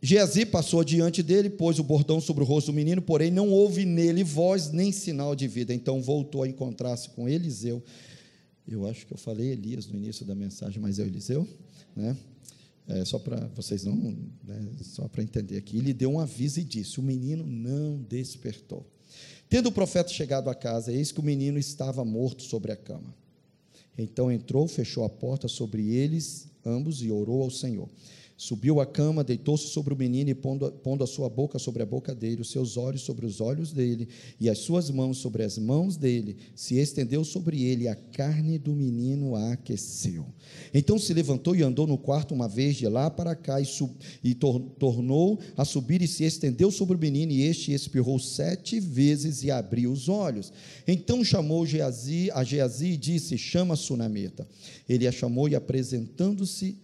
Geazi 0.00 0.46
passou 0.46 0.84
diante 0.84 1.22
dele, 1.22 1.50
pôs 1.50 1.78
o 1.78 1.84
bordão 1.84 2.20
sobre 2.20 2.44
o 2.44 2.46
rosto 2.46 2.66
do 2.66 2.74
menino, 2.74 3.00
porém 3.00 3.30
não 3.30 3.50
houve 3.50 3.84
nele 3.84 4.22
voz 4.22 4.70
nem 4.70 4.92
sinal 4.92 5.34
de 5.34 5.48
vida. 5.48 5.72
Então 5.72 6.02
voltou 6.02 6.42
a 6.42 6.48
encontrar-se 6.48 7.10
com 7.10 7.28
Eliseu 7.28 7.82
eu 8.68 8.86
acho 8.88 9.06
que 9.06 9.12
eu 9.12 9.18
falei 9.18 9.52
Elias 9.52 9.86
no 9.86 9.96
início 9.96 10.26
da 10.26 10.34
mensagem, 10.34 10.80
mas 10.82 10.98
é 10.98 11.02
Eliseu, 11.02 11.46
né? 11.94 12.16
é, 12.88 13.04
só 13.04 13.18
para 13.18 13.46
vocês 13.54 13.84
não, 13.84 13.94
né, 14.44 14.68
só 14.82 15.06
para 15.08 15.22
entender 15.22 15.56
aqui. 15.56 15.78
Ele 15.78 15.92
deu 15.92 16.10
um 16.10 16.20
aviso 16.20 16.60
e 16.60 16.64
disse: 16.64 16.98
O 16.98 17.02
menino 17.02 17.44
não 17.44 18.02
despertou. 18.02 18.84
Tendo 19.48 19.68
o 19.68 19.72
profeta 19.72 20.08
chegado 20.08 20.50
à 20.50 20.54
casa, 20.54 20.92
eis 20.92 21.12
que 21.12 21.20
o 21.20 21.22
menino 21.22 21.58
estava 21.58 22.04
morto 22.04 22.42
sobre 22.42 22.72
a 22.72 22.76
cama. 22.76 23.14
Então 23.96 24.30
entrou, 24.30 24.66
fechou 24.66 25.04
a 25.04 25.08
porta 25.08 25.48
sobre 25.48 25.94
eles 25.94 26.48
ambos 26.64 27.02
e 27.02 27.10
orou 27.10 27.42
ao 27.42 27.50
Senhor. 27.50 27.88
Subiu 28.38 28.80
à 28.80 28.86
cama, 28.86 29.24
deitou-se 29.24 29.68
sobre 29.68 29.94
o 29.94 29.96
menino 29.96 30.28
e, 30.28 30.34
pondo, 30.34 30.70
pondo 30.70 31.02
a 31.02 31.06
sua 31.06 31.26
boca 31.26 31.58
sobre 31.58 31.82
a 31.82 31.86
boca 31.86 32.14
dele, 32.14 32.42
os 32.42 32.50
seus 32.50 32.76
olhos 32.76 33.00
sobre 33.00 33.24
os 33.24 33.40
olhos 33.40 33.72
dele, 33.72 34.08
e 34.38 34.50
as 34.50 34.58
suas 34.58 34.90
mãos 34.90 35.16
sobre 35.16 35.42
as 35.42 35.56
mãos 35.56 35.96
dele, 35.96 36.36
se 36.54 36.76
estendeu 36.76 37.24
sobre 37.24 37.62
ele, 37.62 37.84
e 37.84 37.88
a 37.88 37.94
carne 37.94 38.58
do 38.58 38.74
menino 38.74 39.34
a 39.34 39.52
aqueceu. 39.52 40.26
Então 40.74 40.98
se 40.98 41.14
levantou 41.14 41.56
e 41.56 41.62
andou 41.62 41.86
no 41.86 41.96
quarto 41.96 42.34
uma 42.34 42.46
vez, 42.46 42.76
de 42.76 42.86
lá 42.86 43.10
para 43.10 43.34
cá, 43.34 43.58
e, 43.58 43.64
sub, 43.64 43.94
e 44.22 44.34
tor, 44.34 44.60
tornou 44.78 45.40
a 45.56 45.64
subir 45.64 46.02
e 46.02 46.08
se 46.08 46.22
estendeu 46.22 46.70
sobre 46.70 46.94
o 46.94 47.00
menino, 47.00 47.32
e 47.32 47.40
este 47.42 47.72
espirrou 47.72 48.18
sete 48.18 48.78
vezes 48.78 49.44
e 49.44 49.50
abriu 49.50 49.90
os 49.90 50.10
olhos. 50.10 50.52
Então 50.86 51.24
chamou 51.24 51.64
Geazi, 51.64 52.30
a 52.32 52.44
Geazi 52.44 52.88
e 52.88 52.96
disse: 52.98 53.38
Chama 53.38 53.72
a 53.72 53.78
sunameta. 53.78 54.46
Ele 54.86 55.06
a 55.06 55.12
chamou 55.12 55.48
e 55.48 55.54
apresentando-se, 55.54 56.76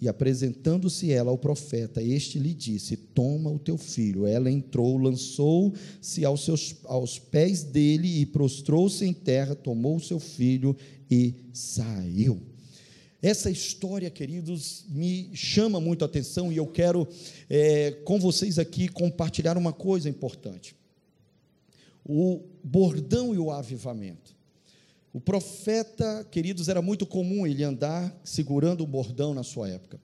e 0.00 0.08
apresentando-se 0.08 1.12
ela 1.12 1.30
ao 1.30 1.38
profeta, 1.38 2.02
este 2.02 2.38
lhe 2.38 2.52
disse: 2.52 2.96
Toma 2.96 3.50
o 3.50 3.58
teu 3.58 3.78
filho. 3.78 4.26
Ela 4.26 4.50
entrou, 4.50 4.98
lançou-se 4.98 6.24
aos, 6.24 6.44
seus, 6.44 6.76
aos 6.84 7.18
pés 7.18 7.62
dele 7.62 8.20
e 8.20 8.26
prostrou-se 8.26 9.04
em 9.04 9.12
terra, 9.12 9.54
tomou 9.54 9.96
o 9.96 10.00
seu 10.00 10.18
filho 10.18 10.76
e 11.10 11.34
saiu. 11.52 12.40
Essa 13.22 13.50
história, 13.50 14.10
queridos, 14.10 14.84
me 14.90 15.30
chama 15.32 15.80
muito 15.80 16.02
a 16.02 16.06
atenção 16.06 16.52
e 16.52 16.58
eu 16.58 16.66
quero 16.66 17.08
é, 17.48 17.92
com 18.04 18.20
vocês 18.20 18.58
aqui 18.58 18.86
compartilhar 18.88 19.56
uma 19.56 19.72
coisa 19.72 20.10
importante: 20.10 20.76
o 22.04 22.42
bordão 22.62 23.34
e 23.34 23.38
o 23.38 23.50
avivamento. 23.50 24.33
O 25.14 25.20
profeta, 25.20 26.26
queridos, 26.28 26.68
era 26.68 26.82
muito 26.82 27.06
comum 27.06 27.46
ele 27.46 27.62
andar 27.62 28.12
segurando 28.24 28.82
o 28.82 28.86
bordão 28.86 29.32
na 29.32 29.44
sua 29.44 29.68
época. 29.68 30.00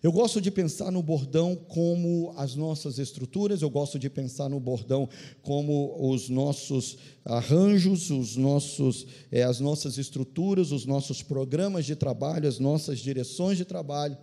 Eu 0.00 0.12
gosto 0.12 0.40
de 0.40 0.52
pensar 0.52 0.92
no 0.92 1.02
bordão 1.02 1.56
como 1.56 2.32
as 2.36 2.54
nossas 2.54 3.00
estruturas, 3.00 3.60
eu 3.60 3.68
gosto 3.68 3.98
de 3.98 4.08
pensar 4.08 4.48
no 4.48 4.60
bordão 4.60 5.08
como 5.42 5.96
os 5.98 6.28
nossos 6.28 6.96
arranjos, 7.24 8.08
os 8.10 8.36
nossos, 8.36 9.04
é, 9.32 9.42
as 9.42 9.58
nossas 9.58 9.98
estruturas, 9.98 10.70
os 10.70 10.86
nossos 10.86 11.24
programas 11.24 11.84
de 11.84 11.96
trabalho, 11.96 12.48
as 12.48 12.60
nossas 12.60 13.00
direções 13.00 13.58
de 13.58 13.64
trabalho. 13.64 14.16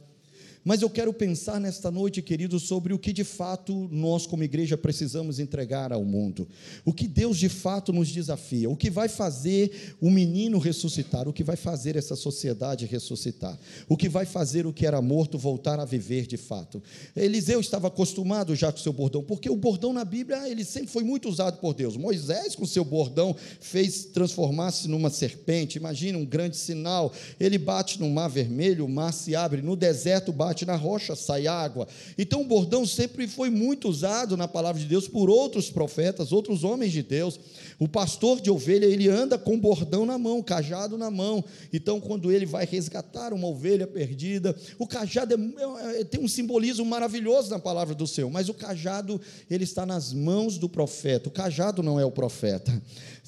Mas 0.69 0.83
eu 0.83 0.89
quero 0.91 1.11
pensar 1.11 1.59
nesta 1.59 1.89
noite, 1.89 2.21
queridos, 2.21 2.61
sobre 2.61 2.93
o 2.93 2.99
que 2.99 3.11
de 3.11 3.23
fato 3.23 3.89
nós, 3.91 4.27
como 4.27 4.43
igreja, 4.43 4.77
precisamos 4.77 5.39
entregar 5.39 5.91
ao 5.91 6.05
mundo. 6.05 6.47
O 6.85 6.93
que 6.93 7.07
Deus 7.07 7.39
de 7.39 7.49
fato 7.49 7.91
nos 7.91 8.11
desafia. 8.11 8.69
O 8.69 8.77
que 8.77 8.87
vai 8.87 9.09
fazer 9.09 9.95
o 9.99 10.11
menino 10.11 10.59
ressuscitar. 10.59 11.27
O 11.27 11.33
que 11.33 11.43
vai 11.43 11.55
fazer 11.55 11.95
essa 11.95 12.15
sociedade 12.15 12.85
ressuscitar. 12.85 13.57
O 13.87 13.97
que 13.97 14.07
vai 14.07 14.27
fazer 14.27 14.67
o 14.67 14.71
que 14.71 14.85
era 14.85 15.01
morto 15.01 15.39
voltar 15.39 15.79
a 15.79 15.85
viver 15.85 16.27
de 16.27 16.37
fato. 16.37 16.83
Eliseu 17.15 17.59
estava 17.59 17.87
acostumado 17.87 18.55
já 18.55 18.71
com 18.71 18.77
seu 18.77 18.93
bordão, 18.93 19.23
porque 19.23 19.49
o 19.49 19.55
bordão 19.55 19.91
na 19.91 20.05
Bíblia 20.05 20.47
ele 20.47 20.63
sempre 20.63 20.91
foi 20.91 21.03
muito 21.03 21.27
usado 21.27 21.57
por 21.57 21.73
Deus. 21.73 21.97
Moisés, 21.97 22.55
com 22.55 22.67
seu 22.67 22.85
bordão, 22.85 23.35
fez 23.59 24.05
transformar-se 24.05 24.87
numa 24.87 25.09
serpente. 25.09 25.79
Imagina 25.79 26.19
um 26.19 26.25
grande 26.27 26.57
sinal. 26.57 27.11
Ele 27.39 27.57
bate 27.57 27.99
no 27.99 28.07
mar 28.07 28.27
vermelho, 28.27 28.85
o 28.85 28.87
mar 28.87 29.11
se 29.11 29.35
abre. 29.35 29.63
No 29.63 29.75
deserto, 29.75 30.31
bate 30.31 30.58
bate 30.59 30.65
na 30.65 30.75
rocha, 30.75 31.15
sai 31.15 31.47
água. 31.47 31.87
Então 32.17 32.41
o 32.41 32.45
bordão 32.45 32.85
sempre 32.85 33.27
foi 33.27 33.49
muito 33.49 33.87
usado 33.87 34.35
na 34.35 34.47
palavra 34.47 34.81
de 34.81 34.87
Deus 34.87 35.07
por 35.07 35.29
outros 35.29 35.69
profetas, 35.69 36.31
outros 36.31 36.63
homens 36.63 36.91
de 36.91 37.03
Deus. 37.03 37.39
O 37.77 37.87
pastor 37.87 38.41
de 38.41 38.51
ovelha, 38.51 38.85
ele 38.85 39.07
anda 39.07 39.37
com 39.37 39.59
bordão 39.59 40.05
na 40.05 40.17
mão, 40.17 40.41
cajado 40.41 40.97
na 40.97 41.09
mão. 41.09 41.43
Então, 41.71 41.99
quando 41.99 42.31
ele 42.31 42.45
vai 42.45 42.65
resgatar 42.65 43.33
uma 43.33 43.47
ovelha 43.47 43.87
perdida, 43.87 44.55
o 44.77 44.85
cajado 44.85 45.33
é, 45.33 46.01
é, 46.01 46.03
tem 46.03 46.21
um 46.21 46.27
simbolismo 46.27 46.85
maravilhoso 46.85 47.49
na 47.49 47.59
palavra 47.59 47.95
do 47.95 48.07
Senhor, 48.07 48.29
mas 48.29 48.49
o 48.49 48.53
cajado, 48.53 49.19
ele 49.49 49.63
está 49.63 49.85
nas 49.85 50.11
mãos 50.11 50.57
do 50.57 50.67
profeta. 50.67 51.29
O 51.29 51.31
cajado 51.31 51.81
não 51.81 51.99
é 51.99 52.05
o 52.05 52.11
profeta. 52.11 52.81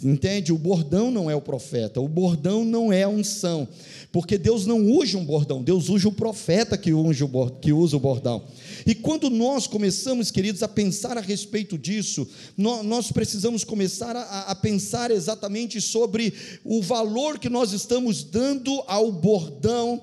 Entende? 0.04 0.52
O 0.52 0.58
bordão 0.58 1.12
não 1.12 1.30
é 1.30 1.36
o 1.36 1.42
profeta, 1.42 2.02
o 2.02 2.08
bordão 2.08 2.66
não 2.66 2.92
é 2.92 3.04
a 3.04 3.10
unção, 3.10 3.68
porque 4.12 4.36
Deus 4.36 4.66
não 4.66 4.84
usa 4.90 5.16
um 5.16 5.24
bordão, 5.24 5.62
Deus 5.62 5.90
usa 5.90 6.08
o 6.08 6.12
profeta 6.12 6.76
que, 6.76 6.92
usa 6.92 7.26
o, 7.26 7.50
que 7.52 7.72
usa 7.72 7.98
o 7.98 8.00
bordão. 8.00 8.44
E 8.84 8.96
quando 8.96 9.30
nós 9.30 9.68
começamos, 9.68 10.32
queridos, 10.32 10.64
a 10.64 10.68
pensar 10.68 11.20
a 11.20 11.22
respeito 11.22 11.78
disso, 11.78 12.28
nós, 12.58 13.12
precisamos 13.12 13.64
começar 13.64 14.16
a 14.16 14.56
pensar 14.56 15.12
exatamente 15.12 15.80
sobre 15.80 16.34
o 16.64 16.82
valor 16.82 17.38
que 17.38 17.50
nós 17.50 17.72
estamos 17.72 18.24
dando 18.24 18.84
ao 18.88 19.12
bordão 19.12 20.02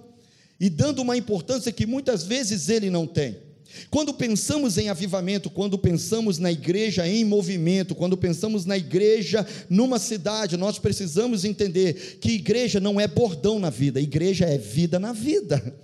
e 0.60 0.70
dando 0.70 1.02
uma 1.02 1.16
importância 1.16 1.72
que 1.72 1.86
muitas 1.86 2.22
vezes 2.22 2.68
ele 2.68 2.88
não 2.88 3.06
tem. 3.06 3.47
Quando 3.90 4.14
pensamos 4.14 4.78
em 4.78 4.88
avivamento, 4.88 5.50
quando 5.50 5.78
pensamos 5.78 6.38
na 6.38 6.50
igreja 6.50 7.06
em 7.06 7.24
movimento, 7.24 7.94
quando 7.94 8.16
pensamos 8.16 8.64
na 8.64 8.76
igreja 8.76 9.46
numa 9.68 9.98
cidade, 9.98 10.56
nós 10.56 10.78
precisamos 10.78 11.44
entender 11.44 12.18
que 12.20 12.32
igreja 12.32 12.80
não 12.80 13.00
é 13.00 13.06
bordão 13.06 13.58
na 13.58 13.70
vida, 13.70 14.00
igreja 14.00 14.46
é 14.46 14.58
vida 14.58 14.98
na 14.98 15.12
vida. 15.12 15.74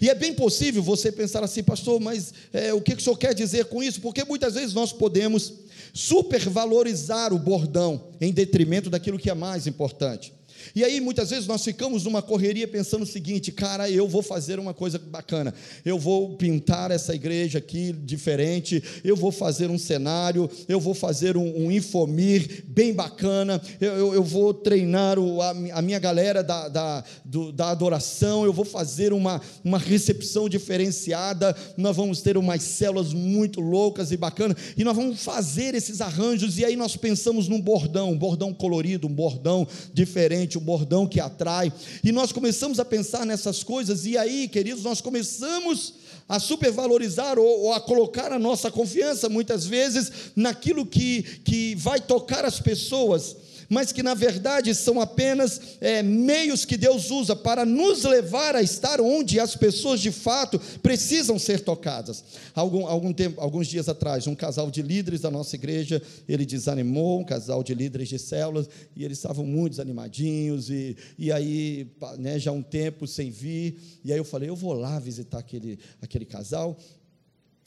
E 0.00 0.08
é 0.08 0.14
bem 0.14 0.32
possível 0.32 0.82
você 0.82 1.10
pensar 1.10 1.42
assim, 1.42 1.62
pastor, 1.62 2.00
mas 2.00 2.32
é, 2.52 2.72
o 2.72 2.80
que 2.80 2.94
o 2.94 3.00
senhor 3.00 3.16
quer 3.16 3.34
dizer 3.34 3.64
com 3.66 3.82
isso? 3.82 4.00
Porque 4.00 4.24
muitas 4.24 4.54
vezes 4.54 4.72
nós 4.72 4.92
podemos 4.92 5.54
supervalorizar 5.92 7.32
o 7.32 7.38
bordão 7.38 8.08
em 8.20 8.32
detrimento 8.32 8.88
daquilo 8.88 9.18
que 9.18 9.30
é 9.30 9.34
mais 9.34 9.66
importante. 9.66 10.32
E 10.74 10.84
aí 10.84 11.00
muitas 11.00 11.30
vezes 11.30 11.46
nós 11.46 11.64
ficamos 11.64 12.04
numa 12.04 12.22
correria 12.22 12.66
pensando 12.66 13.02
o 13.02 13.06
seguinte, 13.06 13.52
cara, 13.52 13.90
eu 13.90 14.08
vou 14.08 14.22
fazer 14.22 14.58
uma 14.58 14.72
coisa 14.72 14.98
bacana, 14.98 15.54
eu 15.84 15.98
vou 15.98 16.36
pintar 16.36 16.90
essa 16.90 17.14
igreja 17.14 17.58
aqui 17.58 17.92
diferente, 17.92 18.82
eu 19.04 19.16
vou 19.16 19.30
fazer 19.30 19.70
um 19.70 19.78
cenário, 19.78 20.48
eu 20.68 20.80
vou 20.80 20.94
fazer 20.94 21.36
um, 21.36 21.66
um 21.66 21.70
infomir 21.70 22.64
bem 22.66 22.94
bacana, 22.94 23.60
eu, 23.80 23.92
eu, 23.92 24.14
eu 24.14 24.22
vou 24.22 24.54
treinar 24.54 25.18
o, 25.18 25.42
a, 25.42 25.50
a, 25.50 25.82
minha 25.82 25.98
galera 25.98 26.42
da, 26.42 26.68
da, 26.68 27.04
do, 27.24 27.52
da 27.52 27.70
adoração, 27.70 28.44
eu 28.44 28.52
vou 28.52 28.64
fazer 28.64 29.12
uma, 29.12 29.40
uma 29.64 29.78
recepção 29.78 30.48
diferenciada, 30.48 31.54
nós 31.76 31.96
vamos 31.96 32.22
ter 32.22 32.36
umas 32.36 32.62
células 32.62 33.12
muito 33.12 33.60
loucas 33.60 34.12
e 34.12 34.16
bacanas, 34.16 34.56
e 34.76 34.84
nós 34.84 34.96
vamos 34.96 35.20
fazer 35.20 35.74
esses 35.74 36.00
arranjos, 36.00 36.58
e 36.58 36.64
aí 36.64 36.76
nós 36.76 36.96
pensamos 36.96 37.48
num 37.48 37.60
bordão, 37.60 38.12
um 38.12 38.18
bordão 38.18 38.54
colorido, 38.54 39.06
um 39.06 39.12
bordão 39.12 39.66
diferente, 39.92 40.47
um 40.56 40.60
bordão 40.60 41.06
que 41.06 41.20
atrai. 41.20 41.72
E 42.02 42.12
nós 42.12 42.32
começamos 42.32 42.78
a 42.78 42.84
pensar 42.84 43.26
nessas 43.26 43.62
coisas, 43.62 44.06
e 44.06 44.16
aí, 44.16 44.48
queridos, 44.48 44.84
nós 44.84 45.00
começamos 45.00 45.94
a 46.28 46.38
supervalorizar 46.38 47.38
ou, 47.38 47.64
ou, 47.64 47.72
a 47.72 47.80
colocar 47.80 48.32
a 48.32 48.38
nossa 48.38 48.70
confiança, 48.70 49.28
muitas 49.28 49.66
vezes, 49.66 50.12
naquilo 50.36 50.86
que, 50.86 51.22
que 51.44 51.74
vai 51.74 52.00
tocar 52.00 52.44
as 52.44 52.60
pessoas 52.60 53.36
mas 53.68 53.92
que 53.92 54.02
na 54.02 54.14
verdade 54.14 54.74
são 54.74 55.00
apenas 55.00 55.60
é, 55.80 56.02
meios 56.02 56.64
que 56.64 56.76
Deus 56.76 57.10
usa 57.10 57.36
para 57.36 57.66
nos 57.66 58.04
levar 58.04 58.56
a 58.56 58.62
estar 58.62 59.00
onde 59.00 59.38
as 59.38 59.54
pessoas 59.54 60.00
de 60.00 60.10
fato 60.10 60.58
precisam 60.82 61.38
ser 61.38 61.60
tocadas. 61.60 62.24
Algum, 62.54 62.86
algum 62.86 63.12
tempo, 63.12 63.40
alguns 63.40 63.66
dias 63.66 63.88
atrás, 63.88 64.26
um 64.26 64.34
casal 64.34 64.70
de 64.70 64.80
líderes 64.80 65.20
da 65.20 65.30
nossa 65.30 65.54
igreja, 65.54 66.00
ele 66.28 66.46
desanimou, 66.46 67.20
um 67.20 67.24
casal 67.24 67.62
de 67.62 67.74
líderes 67.74 68.08
de 68.08 68.18
células, 68.18 68.68
e 68.96 69.04
eles 69.04 69.18
estavam 69.18 69.44
muito 69.44 69.72
desanimadinhos, 69.72 70.70
e, 70.70 70.96
e 71.18 71.30
aí, 71.30 71.90
né, 72.18 72.38
já 72.38 72.52
um 72.52 72.62
tempo 72.62 73.06
sem 73.06 73.30
vir, 73.30 73.78
e 74.04 74.12
aí 74.12 74.18
eu 74.18 74.24
falei, 74.24 74.48
eu 74.48 74.56
vou 74.56 74.72
lá 74.72 74.98
visitar 74.98 75.38
aquele, 75.38 75.78
aquele 76.00 76.24
casal, 76.24 76.76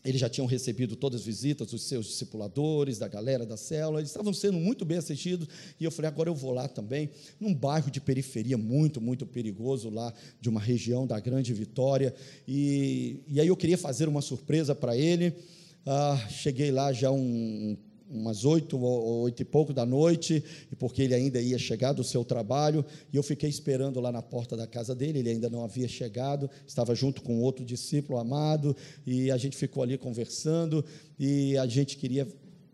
eles 0.04 0.20
já 0.20 0.30
tinham 0.30 0.48
recebido 0.48 0.96
todas 0.96 1.22
as 1.22 1.26
visitas 1.26 1.68
dos 1.68 1.84
seus 1.84 2.08
discipuladores, 2.08 2.98
da 2.98 3.08
galera 3.08 3.46
da 3.46 3.58
célula, 3.58 4.00
eles 4.00 4.10
estavam 4.10 4.34
sendo 4.34 4.58
muito 4.58 4.84
bem 4.84 4.98
assistidos, 4.98 5.48
e 5.80 5.84
eu 5.84 5.92
falei, 5.92 6.10
agora 6.10 6.30
eu 6.30 6.36
vou 6.36 6.52
lá 6.52 6.68
também, 6.68 7.10
num 7.40 7.54
bairro 7.54 7.92
de 7.92 8.02
periferia 8.02 8.58
muito, 8.58 9.00
muito 9.00 9.26
perigoso, 9.26 9.90
lá 9.90 10.14
de 10.40 10.50
uma 10.50 10.60
região 10.60 11.06
da 11.06 11.20
Grande 11.20 11.54
Vitória, 11.54 12.14
e, 12.48 13.22
e 13.28 13.40
aí 13.40 13.48
eu 13.48 13.58
queria 13.58 13.78
fazer 13.78 14.08
uma 14.08 14.22
surpresa 14.22 14.74
para 14.74 14.98
ele, 14.98 15.34
ah, 15.86 16.28
cheguei 16.30 16.72
lá 16.72 16.92
já 16.94 17.12
um, 17.12 17.78
umas 18.12 18.46
oito 18.46 18.78
ou 18.80 19.22
oito 19.22 19.42
e 19.42 19.46
pouco 19.46 19.74
da 19.74 19.86
noite, 19.86 20.44
e 20.72 20.76
porque 20.76 21.02
ele 21.02 21.14
ainda 21.14 21.40
ia 21.40 21.58
chegar 21.58 21.94
do 21.94 22.04
seu 22.04 22.24
trabalho, 22.24 22.86
e 23.12 23.18
eu 23.18 23.24
fiquei 23.24 23.50
esperando 23.50 24.00
lá 24.00 24.12
na 24.12 24.22
porta 24.22 24.58
da 24.58 24.68
casa 24.68 24.94
dele, 24.94 25.20
ele 25.20 25.30
ainda 25.30 25.50
não 25.50 25.64
havia 25.64 25.88
chegado, 25.88 26.50
estava 26.68 26.94
junto 26.94 27.22
com 27.22 27.40
outro 27.40 27.64
discípulo 27.64 28.20
amado, 28.20 28.76
e 29.06 29.32
a 29.32 29.38
gente 29.38 29.56
ficou 29.56 29.82
ali 29.82 29.98
conversando, 29.98 30.84
e 31.18 31.58
a 31.58 31.66
gente 31.66 31.98
queria, 31.98 32.28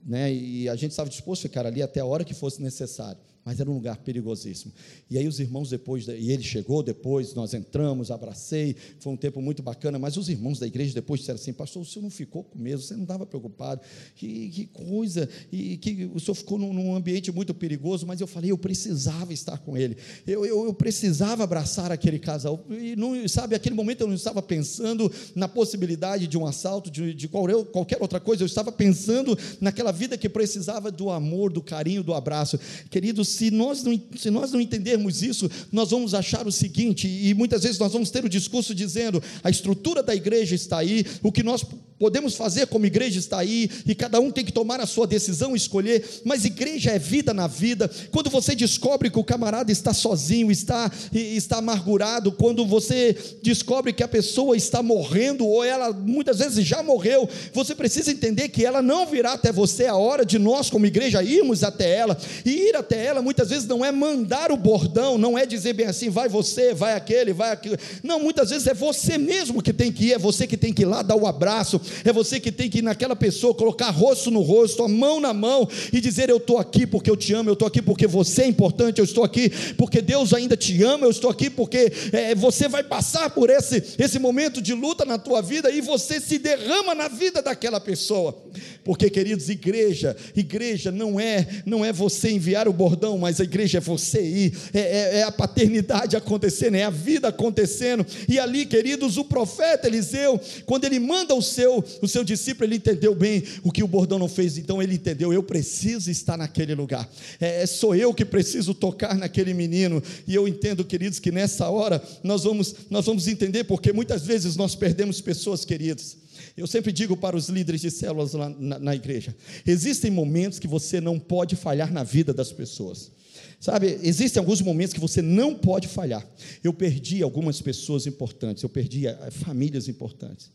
né, 0.06 0.34
e 0.34 0.68
a 0.68 0.76
gente 0.76 0.92
estava 0.92 1.10
disposto 1.10 1.46
a 1.46 1.50
ficar 1.50 1.66
ali 1.66 1.82
até 1.82 2.00
a 2.00 2.06
hora 2.06 2.24
que 2.24 2.34
fosse 2.34 2.62
necessário. 2.62 3.20
Mas 3.48 3.62
era 3.62 3.72
um 3.72 3.76
lugar 3.76 3.96
perigosíssimo. 3.96 4.74
E 5.10 5.18
aí 5.18 5.26
os 5.26 5.40
irmãos 5.40 5.70
depois, 5.70 6.06
e 6.10 6.34
ele 6.34 6.44
chegou 6.44 6.84
depois, 6.84 7.34
nós 7.34 7.54
entramos, 7.54 8.12
abracei, 8.12 8.76
foi 9.00 9.14
um 9.14 9.16
tempo 9.16 9.42
muito 9.42 9.64
bacana, 9.64 9.98
mas 9.98 10.18
os 10.18 10.28
irmãos 10.28 10.60
da 10.60 10.68
igreja 10.68 10.94
depois 10.94 11.22
disseram 11.22 11.40
assim, 11.40 11.54
pastor, 11.54 11.82
o 11.82 11.86
senhor 11.86 12.04
não 12.04 12.10
ficou 12.10 12.44
com 12.44 12.60
medo, 12.60 12.82
você 12.82 12.94
não 12.94 13.04
estava 13.04 13.26
preocupado, 13.26 13.80
que, 14.18 14.50
que, 14.50 14.66
coisa, 14.66 15.30
e 15.50 15.78
que 15.78 16.12
o 16.14 16.20
senhor 16.20 16.36
ficou 16.36 16.58
num, 16.58 16.74
num, 16.74 16.94
ambiente 16.94 17.32
muito 17.32 17.54
perigoso, 17.54 18.06
mas 18.06 18.20
eu 18.20 18.28
falei, 18.28 18.52
eu 18.52 18.58
precisava 18.58 19.32
estar 19.32 19.60
com 19.60 19.78
ele, 19.78 19.96
eu, 20.28 20.46
eu, 20.46 20.66
eu 20.66 20.74
precisava 20.74 21.46
abraçar 21.46 21.90
aquele 21.90 22.20
casal, 22.20 22.66
e 22.70 22.98
não, 22.98 23.26
sabe, 23.30 23.56
aquele 23.56 23.76
momento 23.76 24.02
eu 24.02 24.08
não 24.08 24.16
estava 24.16 24.42
pensando 24.42 25.10
na 25.34 25.48
possibilidade 25.48 26.28
de 26.28 26.38
um 26.38 26.46
assalto, 26.46 26.92
de, 26.92 27.14
de 27.14 27.30
qualquer 27.30 28.02
outra 28.02 28.20
coisa, 28.20 28.44
eu 28.44 28.48
estava 28.48 28.74
pensando 28.74 29.40
naquela 29.62 29.94
vida 29.94 30.18
que 30.18 30.28
precisava 30.28 30.92
do 30.92 31.10
amor, 31.10 31.50
do 31.50 31.62
carinho, 31.62 32.04
do 32.04 32.14
abraço, 32.14 32.60
queridos, 32.90 33.37
se 33.38 33.52
nós, 33.52 33.84
não, 33.84 34.02
se 34.16 34.32
nós 34.32 34.52
não 34.52 34.60
entendermos 34.60 35.22
isso, 35.22 35.50
nós 35.72 35.92
vamos 35.92 36.16
achar 36.16 36.48
o 36.48 36.52
seguinte, 36.52 37.08
e 37.08 37.34
muitas 37.36 37.62
vezes 37.62 37.78
nós 37.78 37.94
vamos 37.94 38.10
ter 38.10 38.26
o 38.26 38.30
discurso 38.30 38.74
dizendo: 38.74 39.22
a 39.44 39.50
estrutura 39.50 40.02
da 40.02 40.16
igreja 40.16 40.56
está 40.56 40.80
aí, 40.80 41.06
o 41.22 41.32
que 41.32 41.44
nós 41.44 41.64
podemos 42.00 42.36
fazer 42.36 42.68
como 42.68 42.86
igreja 42.86 43.20
está 43.20 43.40
aí, 43.40 43.70
e 43.86 43.96
cada 43.96 44.20
um 44.20 44.32
tem 44.32 44.46
que 44.46 44.52
tomar 44.52 44.80
a 44.80 44.86
sua 44.86 45.08
decisão, 45.08 45.56
escolher, 45.56 46.04
mas 46.24 46.46
igreja 46.46 46.92
é 46.92 47.00
vida 47.00 47.34
na 47.34 47.48
vida. 47.48 47.90
Quando 48.12 48.30
você 48.30 48.56
descobre 48.56 49.10
que 49.10 49.20
o 49.20 49.24
camarada 49.24 49.72
está 49.72 49.94
sozinho, 49.94 50.52
está, 50.52 50.92
está 51.14 51.58
amargurado, 51.58 52.32
quando 52.32 52.66
você 52.66 53.16
descobre 53.42 53.94
que 53.94 54.04
a 54.04 54.08
pessoa 54.08 54.56
está 54.56 54.84
morrendo, 54.84 55.46
ou 55.46 55.64
ela 55.64 55.92
muitas 55.92 56.40
vezes 56.40 56.66
já 56.66 56.84
morreu, 56.84 57.28
você 57.54 57.74
precisa 57.74 58.12
entender 58.12 58.50
que 58.50 58.66
ela 58.66 58.82
não 58.82 59.06
virá 59.06 59.34
até 59.34 59.52
você 59.52 59.86
a 59.86 59.96
hora 59.96 60.26
de 60.26 60.38
nós, 60.38 60.70
como 60.70 60.86
igreja, 60.86 61.24
irmos 61.24 61.64
até 61.64 61.96
ela, 61.96 62.18
e 62.46 62.70
ir 62.70 62.76
até 62.76 63.04
ela 63.04 63.22
muitas 63.22 63.50
vezes 63.50 63.68
não 63.68 63.84
é 63.84 63.92
mandar 63.92 64.52
o 64.52 64.58
bordão, 64.58 65.18
não 65.18 65.38
é 65.38 65.46
dizer 65.46 65.74
bem 65.74 65.88
assim, 65.88 66.10
vai 66.10 66.30
você, 66.30 66.74
vai 66.74 66.94
aquele, 66.94 67.34
vai 67.34 67.52
aquilo. 67.52 67.78
Não, 68.04 68.20
muitas 68.20 68.50
vezes 68.50 68.68
é 68.68 68.74
você 68.74 69.18
mesmo 69.18 69.62
que 69.62 69.74
tem 69.74 69.92
que 69.92 70.06
ir, 70.06 70.14
é 70.14 70.18
você 70.18 70.46
que 70.46 70.58
tem 70.58 70.74
que 70.74 70.84
ir 70.84 70.86
lá 70.86 71.02
dar 71.02 71.16
o 71.16 71.26
abraço, 71.26 71.80
é 72.04 72.12
você 72.12 72.40
que 72.40 72.52
tem 72.52 72.70
que 72.70 72.80
ir 72.80 72.82
naquela 72.82 73.16
pessoa, 73.16 73.54
colocar 73.54 73.90
rosto 73.90 74.32
no 74.32 74.42
rosto, 74.42 74.84
a 74.84 74.88
mão 74.88 75.20
na 75.20 75.34
mão 75.34 75.68
e 75.92 76.00
dizer: 76.00 76.30
Eu 76.30 76.38
estou 76.38 76.58
aqui 76.58 76.86
porque 76.86 77.10
eu 77.10 77.18
te 77.18 77.34
amo, 77.34 77.50
eu 77.50 77.54
estou 77.54 77.68
aqui 77.68 77.82
porque 77.82 78.08
você 78.08 78.44
é 78.44 78.48
importante, 78.48 79.00
eu 79.00 79.06
estou 79.06 79.24
aqui 79.24 79.50
porque 79.78 80.02
Deus 80.02 80.34
ainda 80.34 80.56
te 80.56 80.82
ama, 80.84 81.06
eu 81.06 81.12
estou 81.12 81.30
aqui 81.30 81.50
porque 81.50 81.92
é, 82.12 82.36
você 82.36 82.68
vai 82.68 82.84
passar 82.84 83.30
por 83.30 83.50
esse, 83.50 83.84
esse 83.98 84.20
momento 84.20 84.62
de 84.62 84.74
luta 84.74 85.06
na 85.06 85.18
tua 85.18 85.42
vida 85.42 85.70
e 85.72 85.82
você 85.82 86.20
se 86.20 86.38
derrama 86.38 86.94
na 86.94 87.08
vida 87.08 87.42
daquela 87.42 87.80
pessoa. 87.80 88.38
Porque, 88.84 89.10
queridos, 89.10 89.50
igreja, 89.50 90.16
igreja 90.36 90.92
não 90.92 91.20
é, 91.20 91.46
não 91.66 91.84
é 91.84 91.92
você 91.92 92.32
enviar 92.32 92.70
o 92.70 92.74
bordão, 92.74 93.18
mas 93.18 93.42
a 93.42 93.44
igreja 93.44 93.80
é 93.80 93.82
você 93.82 94.22
ir, 94.22 94.58
é, 94.74 94.80
é, 94.80 95.20
é 95.20 95.24
a 95.24 95.32
paternidade 95.32 96.16
acontecendo, 96.16 96.76
é 96.76 96.84
a 96.84 96.90
vida 96.90 97.28
acontecendo. 97.28 98.06
E 98.30 98.40
ali, 98.40 98.66
queridos, 98.66 99.18
o 99.18 99.26
profeta 99.26 99.88
Eliseu, 99.88 100.40
quando 100.66 100.86
ele 100.86 101.00
manda 101.00 101.36
o 101.36 101.42
seu, 101.42 101.77
o 102.02 102.08
seu 102.08 102.24
discípulo, 102.24 102.66
ele 102.66 102.76
entendeu 102.76 103.14
bem 103.16 103.44
o 103.64 103.72
que 103.72 103.84
o 103.84 103.88
bordão 103.88 104.20
não 104.20 104.28
fez, 104.28 104.58
então 104.58 104.82
ele 104.82 104.96
entendeu: 104.96 105.34
eu 105.34 105.44
preciso 105.44 106.10
estar 106.12 106.38
naquele 106.38 106.76
lugar, 106.76 107.10
é, 107.40 107.64
é, 107.64 107.66
sou 107.66 107.96
eu 107.96 108.14
que 108.14 108.26
preciso 108.26 108.74
tocar 108.74 109.16
naquele 109.16 109.54
menino. 109.54 110.02
E 110.28 110.36
eu 110.36 110.48
entendo, 110.48 110.84
queridos, 110.84 111.20
que 111.20 111.32
nessa 111.32 111.70
hora 111.70 112.02
nós 112.24 112.44
vamos, 112.44 112.76
nós 112.90 113.06
vamos 113.06 113.28
entender, 113.28 113.64
porque 113.64 113.94
muitas 113.94 114.24
vezes 114.26 114.56
nós 114.56 114.76
perdemos 114.76 115.22
pessoas 115.22 115.66
queridas. 115.66 116.18
Eu 116.56 116.68
sempre 116.68 116.92
digo 116.92 117.16
para 117.16 117.36
os 117.36 117.50
líderes 117.50 117.82
de 117.82 117.92
células 117.92 118.34
lá 118.34 118.50
na, 118.50 118.80
na 118.80 118.96
igreja: 118.96 119.36
existem 119.66 120.12
momentos 120.12 120.60
que 120.60 120.68
você 120.68 121.00
não 121.00 121.20
pode 121.20 121.56
falhar 121.56 121.92
na 121.92 122.04
vida 122.04 122.34
das 122.34 122.52
pessoas. 122.52 123.12
Sabe, 123.60 124.00
existem 124.04 124.40
alguns 124.40 124.62
momentos 124.62 124.94
que 124.94 125.00
você 125.00 125.22
não 125.22 125.56
pode 125.56 125.88
falhar. 125.88 126.26
Eu 126.64 126.72
perdi 126.74 127.24
algumas 127.24 127.60
pessoas 127.60 128.06
importantes, 128.06 128.62
eu 128.62 128.70
perdi 128.70 129.08
eh, 129.08 129.32
famílias 129.32 129.88
importantes, 129.88 130.52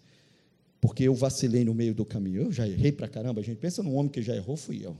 porque 0.83 1.05
eu 1.05 1.15
vacilei 1.15 1.65
no 1.65 1.73
meio 1.73 1.95
do 1.95 2.05
caminho. 2.05 2.43
Eu 2.43 2.53
já 2.53 2.67
errei 2.67 2.91
para 2.91 3.07
caramba, 3.07 3.41
a 3.41 3.45
gente 3.45 3.59
pensa 3.59 3.85
num 3.85 3.95
homem 3.95 4.11
que 4.11 4.21
já 4.21 4.35
errou, 4.35 4.57
fui 4.57 4.85
eu. 4.85 4.97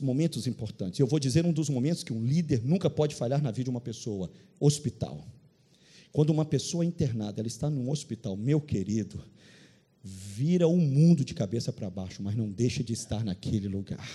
Momentos 0.00 0.46
importantes. 0.46 1.00
Eu 1.00 1.08
vou 1.08 1.18
dizer 1.18 1.44
um 1.44 1.52
dos 1.52 1.68
momentos 1.68 2.04
que 2.04 2.12
um 2.12 2.24
líder 2.24 2.62
nunca 2.64 2.88
pode 2.88 3.16
falhar 3.16 3.42
na 3.42 3.50
vida 3.50 3.64
de 3.64 3.70
uma 3.70 3.80
pessoa: 3.80 4.30
hospital. 4.60 5.26
Quando 6.12 6.30
uma 6.30 6.44
pessoa 6.44 6.84
é 6.84 6.86
internada, 6.86 7.40
ela 7.40 7.48
está 7.48 7.68
num 7.68 7.90
hospital, 7.90 8.36
meu 8.36 8.60
querido, 8.60 9.20
vira 10.00 10.68
o 10.68 10.76
mundo 10.76 11.24
de 11.24 11.34
cabeça 11.34 11.72
para 11.72 11.90
baixo, 11.90 12.22
mas 12.22 12.36
não 12.36 12.48
deixa 12.48 12.84
de 12.84 12.92
estar 12.92 13.24
naquele 13.24 13.66
lugar. 13.66 14.08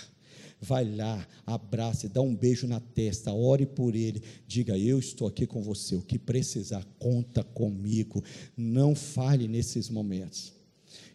Vai 0.60 0.84
lá, 0.84 1.26
abrace, 1.46 2.08
dá 2.08 2.20
um 2.20 2.34
beijo 2.34 2.66
na 2.66 2.80
testa, 2.80 3.32
ore 3.32 3.64
por 3.64 3.94
ele, 3.94 4.22
diga: 4.46 4.76
Eu 4.76 4.98
estou 4.98 5.26
aqui 5.26 5.46
com 5.46 5.62
você, 5.62 5.96
o 5.96 6.02
que 6.02 6.18
precisar, 6.18 6.84
conta 6.98 7.42
comigo, 7.42 8.22
não 8.56 8.94
fale 8.94 9.48
nesses 9.48 9.88
momentos. 9.88 10.52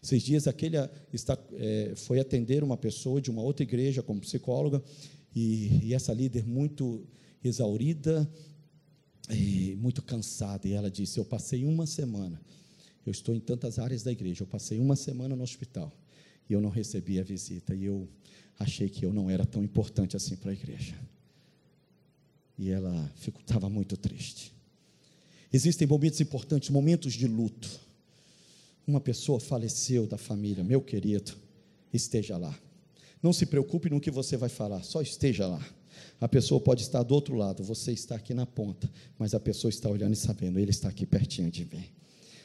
Esses 0.02 0.24
dias, 0.24 0.48
aquele 0.48 0.78
está, 1.14 1.38
é, 1.54 1.94
foi 1.96 2.20
atender 2.20 2.64
uma 2.64 2.78
pessoa 2.78 3.22
de 3.22 3.30
uma 3.30 3.42
outra 3.42 3.64
igreja 3.64 4.02
como 4.02 4.22
psicóloga, 4.22 4.84
e, 5.36 5.88
e 5.88 5.94
essa 5.94 6.14
líder 6.14 6.46
muito 6.46 7.06
exaurida, 7.44 8.28
e 9.30 9.76
muito 9.76 10.02
cansada, 10.02 10.68
e 10.68 10.74
ela 10.74 10.90
disse: 10.90 11.20
Eu 11.20 11.26
passei 11.26 11.66
uma 11.66 11.86
semana 11.86 12.42
eu 13.06 13.12
estou 13.12 13.36
em 13.36 13.40
tantas 13.40 13.78
áreas 13.78 14.02
da 14.02 14.12
igreja. 14.12 14.44
Eu 14.44 14.48
passei 14.48 14.80
uma 14.80 14.96
semana 14.96 15.36
no 15.36 15.44
hospital 15.44 15.96
e 16.50 16.54
eu 16.54 16.60
não 16.60 16.70
recebi 16.70 17.20
a 17.20 17.24
visita. 17.24 17.76
E 17.76 17.86
eu 17.86 18.10
achei 18.60 18.89
que 18.89 19.06
eu 19.06 19.13
não 19.13 19.30
era 19.30 19.46
tão 19.46 19.63
importante 19.63 20.15
assim 20.15 20.36
para 20.36 20.52
a 20.52 20.54
igreja. 20.54 20.96
E 22.58 22.70
ela 22.70 23.12
estava 23.18 23.70
muito 23.70 23.98
triste. 23.98 24.54
Existem 25.52 25.88
momentos 25.88 26.20
importantes, 26.22 26.70
momentos 26.70 27.13
de 27.13 27.28
luto. 27.28 27.70
Uma 28.88 29.00
pessoa 29.00 29.39
faleceu 29.39 30.06
da 30.06 30.18
família, 30.18 30.63
meu 30.63 30.82
querido, 30.82 31.34
esteja 31.94 32.38
lá. 32.38 32.58
Não 33.22 33.34
se 33.34 33.46
preocupe 33.46 33.89
no 33.89 34.00
que 34.00 34.12
você 34.12 34.38
vai 34.38 34.50
falar, 34.50 34.84
só 34.84 35.02
esteja 35.02 35.48
lá. 35.48 35.65
A 36.20 36.28
pessoa 36.28 36.60
pode 36.62 36.82
estar 36.82 37.04
do 37.04 37.13
outro 37.13 37.36
lado, 37.36 37.63
você 37.63 37.91
está 37.91 38.15
aqui 38.15 38.34
na 38.34 38.46
ponta, 38.46 38.89
mas 39.18 39.34
a 39.34 39.39
pessoa 39.39 39.70
está 39.70 39.89
olhando 39.89 40.13
e 40.13 40.18
sabendo, 40.18 40.60
ele 40.60 40.72
está 40.72 40.89
aqui 40.89 41.06
pertinho 41.06 41.50
de 41.50 41.65
mim. 41.65 41.84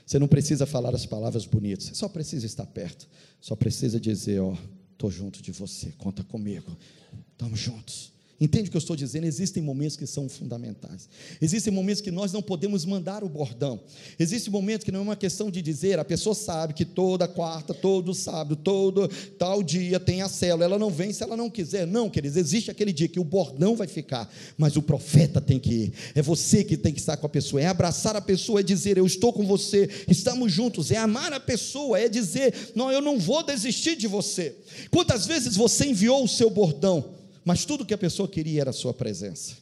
Você 0.06 0.18
não 0.18 0.26
precisa 0.26 0.66
falar 0.66 0.94
as 0.94 1.06
palavras 1.06 1.46
bonitas, 1.46 1.84
você 1.84 1.94
só 1.94 2.08
precisa 2.08 2.44
estar 2.44 2.66
perto, 2.66 3.08
só 3.40 3.54
precisa 3.54 4.00
dizer: 4.00 4.40
Ó, 4.40 4.56
estou 5.00 5.10
junto 5.10 5.40
de 5.42 5.50
você, 5.50 5.92
conta 5.92 6.22
comigo, 6.22 6.76
estamos 7.32 7.58
juntos. 7.58 8.12
Entende 8.40 8.68
o 8.68 8.70
que 8.70 8.76
eu 8.76 8.80
estou 8.80 8.96
dizendo? 8.96 9.26
Existem 9.26 9.62
momentos 9.62 9.98
que 9.98 10.06
são 10.06 10.26
fundamentais. 10.26 11.10
Existem 11.42 11.70
momentos 11.70 12.00
que 12.00 12.10
nós 12.10 12.32
não 12.32 12.40
podemos 12.40 12.86
mandar 12.86 13.22
o 13.22 13.28
bordão. 13.28 13.78
Existe 14.18 14.48
momento 14.48 14.82
que 14.82 14.90
não 14.90 15.00
é 15.00 15.02
uma 15.02 15.16
questão 15.16 15.50
de 15.50 15.60
dizer, 15.60 15.98
a 15.98 16.04
pessoa 16.06 16.34
sabe 16.34 16.72
que 16.72 16.86
toda 16.86 17.28
quarta, 17.28 17.74
todo 17.74 18.14
sábado, 18.14 18.56
todo 18.56 19.08
tal 19.38 19.62
dia 19.62 20.00
tem 20.00 20.22
a 20.22 20.28
célula. 20.28 20.64
Ela 20.64 20.78
não 20.78 20.88
vem 20.88 21.12
se 21.12 21.22
ela 21.22 21.36
não 21.36 21.50
quiser. 21.50 21.86
Não, 21.86 22.08
queridos, 22.08 22.38
existe 22.38 22.70
aquele 22.70 22.94
dia 22.94 23.08
que 23.08 23.20
o 23.20 23.24
bordão 23.24 23.76
vai 23.76 23.86
ficar, 23.86 24.32
mas 24.56 24.74
o 24.74 24.80
profeta 24.80 25.38
tem 25.38 25.58
que 25.58 25.74
ir. 25.74 25.92
É 26.14 26.22
você 26.22 26.64
que 26.64 26.78
tem 26.78 26.94
que 26.94 27.00
estar 27.00 27.18
com 27.18 27.26
a 27.26 27.30
pessoa. 27.30 27.60
É 27.60 27.66
abraçar 27.66 28.16
a 28.16 28.22
pessoa, 28.22 28.60
é 28.60 28.62
dizer, 28.62 28.96
eu 28.96 29.04
estou 29.04 29.34
com 29.34 29.44
você, 29.44 29.86
estamos 30.08 30.50
juntos. 30.50 30.90
É 30.90 30.96
amar 30.96 31.30
a 31.34 31.40
pessoa, 31.40 32.00
é 32.00 32.08
dizer, 32.08 32.72
não, 32.74 32.90
eu 32.90 33.02
não 33.02 33.18
vou 33.18 33.42
desistir 33.42 33.96
de 33.96 34.06
você. 34.06 34.56
Quantas 34.90 35.26
vezes 35.26 35.56
você 35.56 35.84
enviou 35.84 36.24
o 36.24 36.28
seu 36.28 36.48
bordão? 36.48 37.19
Mas 37.44 37.64
tudo 37.64 37.86
que 37.86 37.94
a 37.94 37.98
pessoa 37.98 38.28
queria 38.28 38.60
era 38.62 38.70
a 38.70 38.72
sua 38.72 38.92
presença. 38.92 39.56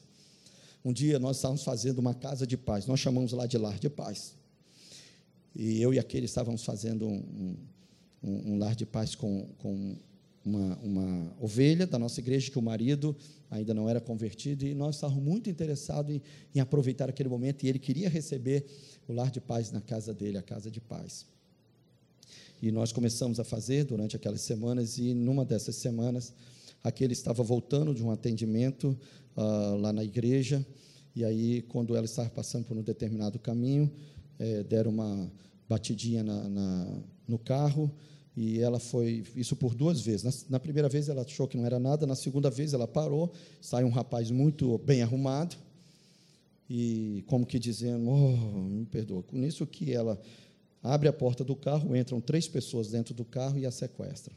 Um 0.85 0.93
dia 0.93 1.19
nós 1.19 1.37
estávamos 1.37 1.63
fazendo 1.63 1.99
uma 1.99 2.15
casa 2.15 2.47
de 2.47 2.57
paz, 2.57 2.87
nós 2.87 3.01
chamamos 3.01 3.33
lá 3.33 3.47
de 3.47 3.59
lar 3.59 3.79
de 3.79 3.89
paz. 3.89 4.35
E 5.55 5.83
eu 5.83 5.93
e 5.93 5.99
aquele 5.99 6.27
estávamos 6.27 6.65
fazendo 6.65 7.07
um, 7.07 7.57
um, 8.23 8.53
um 8.53 8.59
lar 8.59 8.75
de 8.75 8.87
paz 8.87 9.15
com, 9.15 9.49
com 9.59 9.97
uma, 10.45 10.77
uma, 10.77 11.37
ovelha 11.41 11.87
da 11.87 11.99
nossa 11.99 12.21
igreja, 12.21 12.51
que 12.51 12.59
o 12.59 12.63
marido 12.63 13.15
ainda 13.51 13.75
não 13.75 13.89
era 13.89 14.01
convertido, 14.01 14.67
e 14.67 14.75
nós 14.75 14.97
estávamos 14.97 15.23
muito 15.23 15.51
interessados 15.51 16.15
em, 16.15 16.23
em 16.55 16.61
aproveitar 16.61 17.09
aquele 17.09 17.29
momento, 17.29 17.65
e 17.65 17.69
ele 17.69 17.79
queria 17.79 18.09
receber 18.09 18.65
o 19.07 19.13
lar 19.13 19.31
de 19.31 19.41
paz 19.41 19.71
na 19.71 19.81
casa 19.81 20.15
dele, 20.15 20.39
a 20.39 20.43
casa 20.43 20.71
de 20.71 20.81
paz. 20.81 21.27
E 22.61 22.71
nós 22.71 22.93
começamos 22.93 23.39
a 23.39 23.45
fazer 23.45 23.85
durante 23.85 24.17
aquelas 24.17 24.41
semanas, 24.41 24.99
e 24.99 25.15
numa 25.15 25.45
dessas 25.45 25.77
semanas, 25.77 26.33
Aquele 26.83 27.13
estava 27.13 27.43
voltando 27.43 27.95
de 27.95 28.03
um 28.03 28.11
atendimento 28.11 28.97
uh, 29.37 29.77
lá 29.77 29.93
na 29.93 30.05
igreja, 30.05 30.65
e 31.15 31.25
aí, 31.25 31.63
quando 31.63 31.97
ela 31.97 32.05
estava 32.05 32.31
passando 32.31 32.65
por 32.65 32.77
um 32.77 32.83
determinado 32.83 33.41
caminho, 33.41 33.91
é, 34.39 34.63
deram 34.63 34.93
uma 34.93 35.31
batidinha 35.69 36.23
na, 36.23 36.49
na, 36.49 37.03
no 37.27 37.39
carro, 37.39 37.91
e 38.37 38.61
ela 38.61 38.79
foi, 38.79 39.25
isso 39.35 39.57
por 39.57 39.75
duas 39.75 40.01
vezes. 40.01 40.23
Na, 40.23 40.31
na, 40.51 40.61
primeira 40.61 40.89
vez 40.89 41.09
ela 41.09 41.23
achou 41.23 41.49
que 41.49 41.57
não 41.57 41.67
era 41.67 41.81
nada, 41.81 42.07
na 42.07 42.15
segunda 42.15 42.49
vez 42.49 42.73
ela 42.73 42.87
parou, 42.87 43.33
sai 43.61 43.83
um 43.83 43.91
rapaz 43.91 44.31
muito 44.31 44.79
bem 44.79 45.03
arrumado, 45.03 45.57
e 46.71 47.25
como 47.27 47.45
que 47.45 47.59
dizendo, 47.59 48.09
oh, 48.09 48.37
me 48.61 48.87
perdoa. 48.87 49.23
Com 49.25 49.43
isso 49.43 49.67
que 49.67 49.93
ela 49.93 50.21
abre 50.83 51.09
a 51.09 51.13
porta 51.13 51.43
do 51.43 51.57
carro, 51.57 51.97
entram 51.97 52.21
três 52.21 52.47
pessoas 52.47 52.91
dentro 52.91 53.13
do 53.13 53.25
carro 53.25 53.59
e 53.59 53.67
a 53.67 53.71
sequestram. 53.73 54.37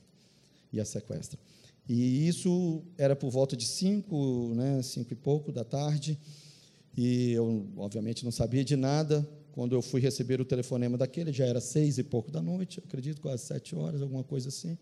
E 0.73 0.79
a 0.79 0.85
sequestram. 0.85 1.39
E 1.87 2.27
isso 2.27 2.83
era 2.97 3.15
por 3.15 3.29
volta 3.29 3.55
de 3.55 3.65
cinco, 3.65 4.53
né, 4.55 4.81
cinco 4.81 5.13
e 5.13 5.15
pouco 5.15 5.51
da 5.51 5.63
tarde, 5.63 6.17
e 6.95 7.31
eu, 7.31 7.67
obviamente, 7.77 8.23
não 8.23 8.31
sabia 8.31 8.63
de 8.63 8.75
nada. 8.75 9.27
Quando 9.51 9.75
eu 9.75 9.81
fui 9.81 9.99
receber 9.99 10.39
o 10.39 10.45
telefonema 10.45 10.97
daquele, 10.97 11.33
já 11.33 11.45
era 11.45 11.59
seis 11.59 11.97
e 11.97 12.03
pouco 12.03 12.31
da 12.31 12.41
noite, 12.41 12.79
acredito, 12.79 13.21
quase 13.21 13.43
sete 13.43 13.75
horas, 13.75 14.01
alguma 14.01 14.23
coisa 14.23 14.49
assim. 14.49 14.77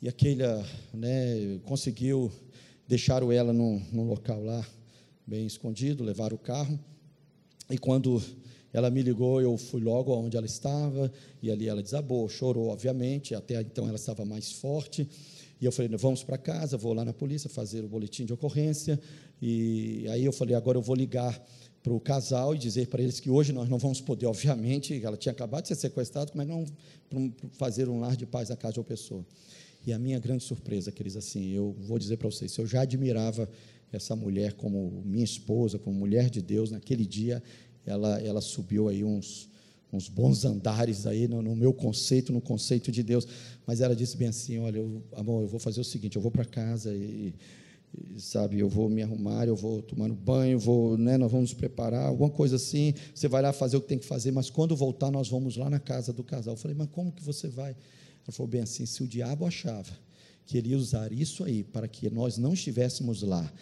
E 0.00 0.08
aquele 0.08 0.42
né, 0.92 1.58
conseguiu 1.64 2.30
deixar 2.86 3.22
ela 3.22 3.52
num, 3.52 3.80
num 3.92 4.08
local 4.08 4.42
lá, 4.42 4.66
bem 5.26 5.46
escondido, 5.46 6.04
levar 6.04 6.32
o 6.32 6.38
carro. 6.38 6.78
E 7.70 7.78
quando 7.78 8.22
ela 8.72 8.90
me 8.90 9.02
ligou, 9.02 9.40
eu 9.40 9.56
fui 9.56 9.80
logo 9.80 10.12
aonde 10.12 10.36
ela 10.36 10.46
estava, 10.46 11.12
e 11.42 11.50
ali 11.50 11.68
ela 11.68 11.82
desabou, 11.82 12.28
chorou, 12.28 12.68
obviamente, 12.68 13.34
até 13.34 13.60
então 13.60 13.86
ela 13.86 13.96
estava 13.96 14.24
mais 14.24 14.52
forte. 14.52 15.08
E 15.62 15.64
eu 15.64 15.70
falei, 15.70 15.96
vamos 15.96 16.24
para 16.24 16.36
casa, 16.36 16.76
vou 16.76 16.92
lá 16.92 17.04
na 17.04 17.12
polícia 17.12 17.48
fazer 17.48 17.84
o 17.84 17.88
boletim 17.88 18.24
de 18.24 18.32
ocorrência. 18.32 18.98
E 19.40 20.04
aí 20.08 20.24
eu 20.24 20.32
falei, 20.32 20.56
agora 20.56 20.76
eu 20.76 20.82
vou 20.82 20.96
ligar 20.96 21.40
para 21.84 21.92
o 21.92 22.00
casal 22.00 22.52
e 22.52 22.58
dizer 22.58 22.88
para 22.88 23.00
eles 23.00 23.20
que 23.20 23.30
hoje 23.30 23.52
nós 23.52 23.68
não 23.68 23.78
vamos 23.78 24.00
poder, 24.00 24.26
obviamente, 24.26 25.00
ela 25.04 25.16
tinha 25.16 25.30
acabado 25.30 25.62
de 25.62 25.68
ser 25.68 25.76
sequestrada, 25.76 26.32
que 26.32 26.36
não 26.36 26.64
fazer 27.52 27.88
um 27.88 28.00
lar 28.00 28.16
de 28.16 28.26
paz 28.26 28.48
na 28.48 28.56
casa 28.56 28.74
de 28.74 28.80
uma 28.80 28.84
pessoa? 28.84 29.24
E 29.86 29.92
a 29.92 30.00
minha 30.00 30.18
grande 30.18 30.42
surpresa, 30.42 30.90
queridos, 30.90 31.16
assim, 31.16 31.52
eu 31.52 31.76
vou 31.78 31.96
dizer 31.96 32.16
para 32.16 32.28
vocês, 32.28 32.56
eu 32.58 32.66
já 32.66 32.82
admirava 32.82 33.48
essa 33.92 34.16
mulher 34.16 34.54
como 34.54 35.00
minha 35.04 35.24
esposa, 35.24 35.78
como 35.78 35.96
mulher 35.96 36.28
de 36.28 36.42
Deus, 36.42 36.72
naquele 36.72 37.06
dia 37.06 37.40
ela, 37.86 38.20
ela 38.20 38.40
subiu 38.40 38.88
aí 38.88 39.04
uns, 39.04 39.48
uns 39.92 40.08
bons 40.08 40.44
andares 40.44 41.06
aí 41.06 41.28
no, 41.28 41.42
no, 41.42 41.54
meu 41.54 41.72
conceito, 41.72 42.32
no 42.32 42.40
conceito 42.40 42.90
de 42.90 43.02
Deus. 43.02 43.26
Mas 43.66 43.80
ela 43.80 43.94
disse 43.94 44.16
bem 44.16 44.28
assim: 44.28 44.58
Olha, 44.58 44.78
eu, 44.78 45.02
amor, 45.12 45.42
eu 45.42 45.48
vou 45.48 45.60
fazer 45.60 45.80
o 45.80 45.84
seguinte: 45.84 46.16
eu 46.16 46.22
vou 46.22 46.30
para 46.30 46.44
casa 46.44 46.94
e, 46.94 47.34
e, 48.16 48.20
sabe, 48.20 48.58
eu 48.58 48.68
vou 48.68 48.88
me 48.88 49.02
arrumar, 49.02 49.46
eu 49.46 49.54
vou 49.54 49.82
tomar 49.82 50.06
um 50.06 50.14
banho, 50.14 50.58
vou, 50.58 50.96
né, 50.96 51.18
nós 51.18 51.30
vamos 51.30 51.50
nos 51.50 51.58
preparar, 51.58 52.06
alguma 52.06 52.30
coisa 52.30 52.56
assim. 52.56 52.94
Você 53.14 53.28
vai 53.28 53.42
lá 53.42 53.52
fazer 53.52 53.76
o 53.76 53.80
que 53.82 53.88
tem 53.88 53.98
que 53.98 54.06
fazer, 54.06 54.32
mas 54.32 54.48
quando 54.48 54.74
voltar, 54.74 55.10
nós 55.10 55.28
vamos 55.28 55.56
lá 55.56 55.68
na 55.68 55.78
casa 55.78 56.12
do 56.12 56.24
casal. 56.24 56.54
Eu 56.54 56.58
falei: 56.58 56.76
Mas 56.76 56.88
como 56.90 57.12
que 57.12 57.22
você 57.22 57.48
vai? 57.48 57.72
Ela 57.72 58.32
falou 58.32 58.50
bem 58.50 58.62
assim: 58.62 58.86
se 58.86 59.02
o 59.02 59.06
diabo 59.06 59.44
achava 59.44 59.92
que 60.46 60.58
ele 60.58 60.70
ia 60.70 60.78
usar 60.78 61.12
isso 61.12 61.44
aí 61.44 61.62
para 61.62 61.86
que 61.86 62.10
nós 62.10 62.38
não 62.38 62.54
estivéssemos 62.54 63.22
lá, 63.22 63.52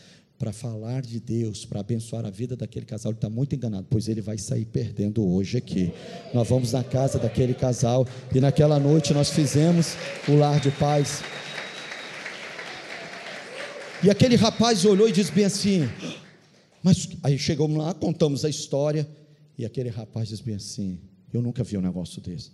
para 0.40 0.54
falar 0.54 1.02
de 1.02 1.20
Deus, 1.20 1.66
para 1.66 1.80
abençoar 1.80 2.24
a 2.24 2.30
vida 2.30 2.56
daquele 2.56 2.86
casal, 2.86 3.12
ele 3.12 3.18
está 3.18 3.28
muito 3.28 3.54
enganado, 3.54 3.86
pois 3.90 4.08
ele 4.08 4.22
vai 4.22 4.38
sair 4.38 4.64
perdendo 4.64 5.22
hoje 5.22 5.58
aqui. 5.58 5.92
Nós 6.32 6.48
vamos 6.48 6.72
na 6.72 6.82
casa 6.82 7.18
daquele 7.18 7.52
casal 7.52 8.08
e 8.34 8.40
naquela 8.40 8.78
noite 8.78 9.12
nós 9.12 9.28
fizemos 9.28 9.96
o 10.26 10.36
lar 10.36 10.58
de 10.58 10.70
paz. 10.70 11.20
E 14.02 14.08
aquele 14.08 14.34
rapaz 14.34 14.82
olhou 14.86 15.06
e 15.06 15.12
disse 15.12 15.30
bem 15.30 15.44
assim: 15.44 15.86
Mas 16.82 17.06
aí 17.22 17.38
chegamos 17.38 17.76
lá, 17.76 17.92
contamos 17.92 18.42
a 18.42 18.48
história, 18.48 19.06
e 19.58 19.66
aquele 19.66 19.90
rapaz 19.90 20.30
disse 20.30 20.42
bem 20.42 20.54
assim: 20.54 20.98
Eu 21.32 21.42
nunca 21.42 21.62
vi 21.64 21.76
um 21.76 21.82
negócio 21.82 22.20
desse. 22.20 22.50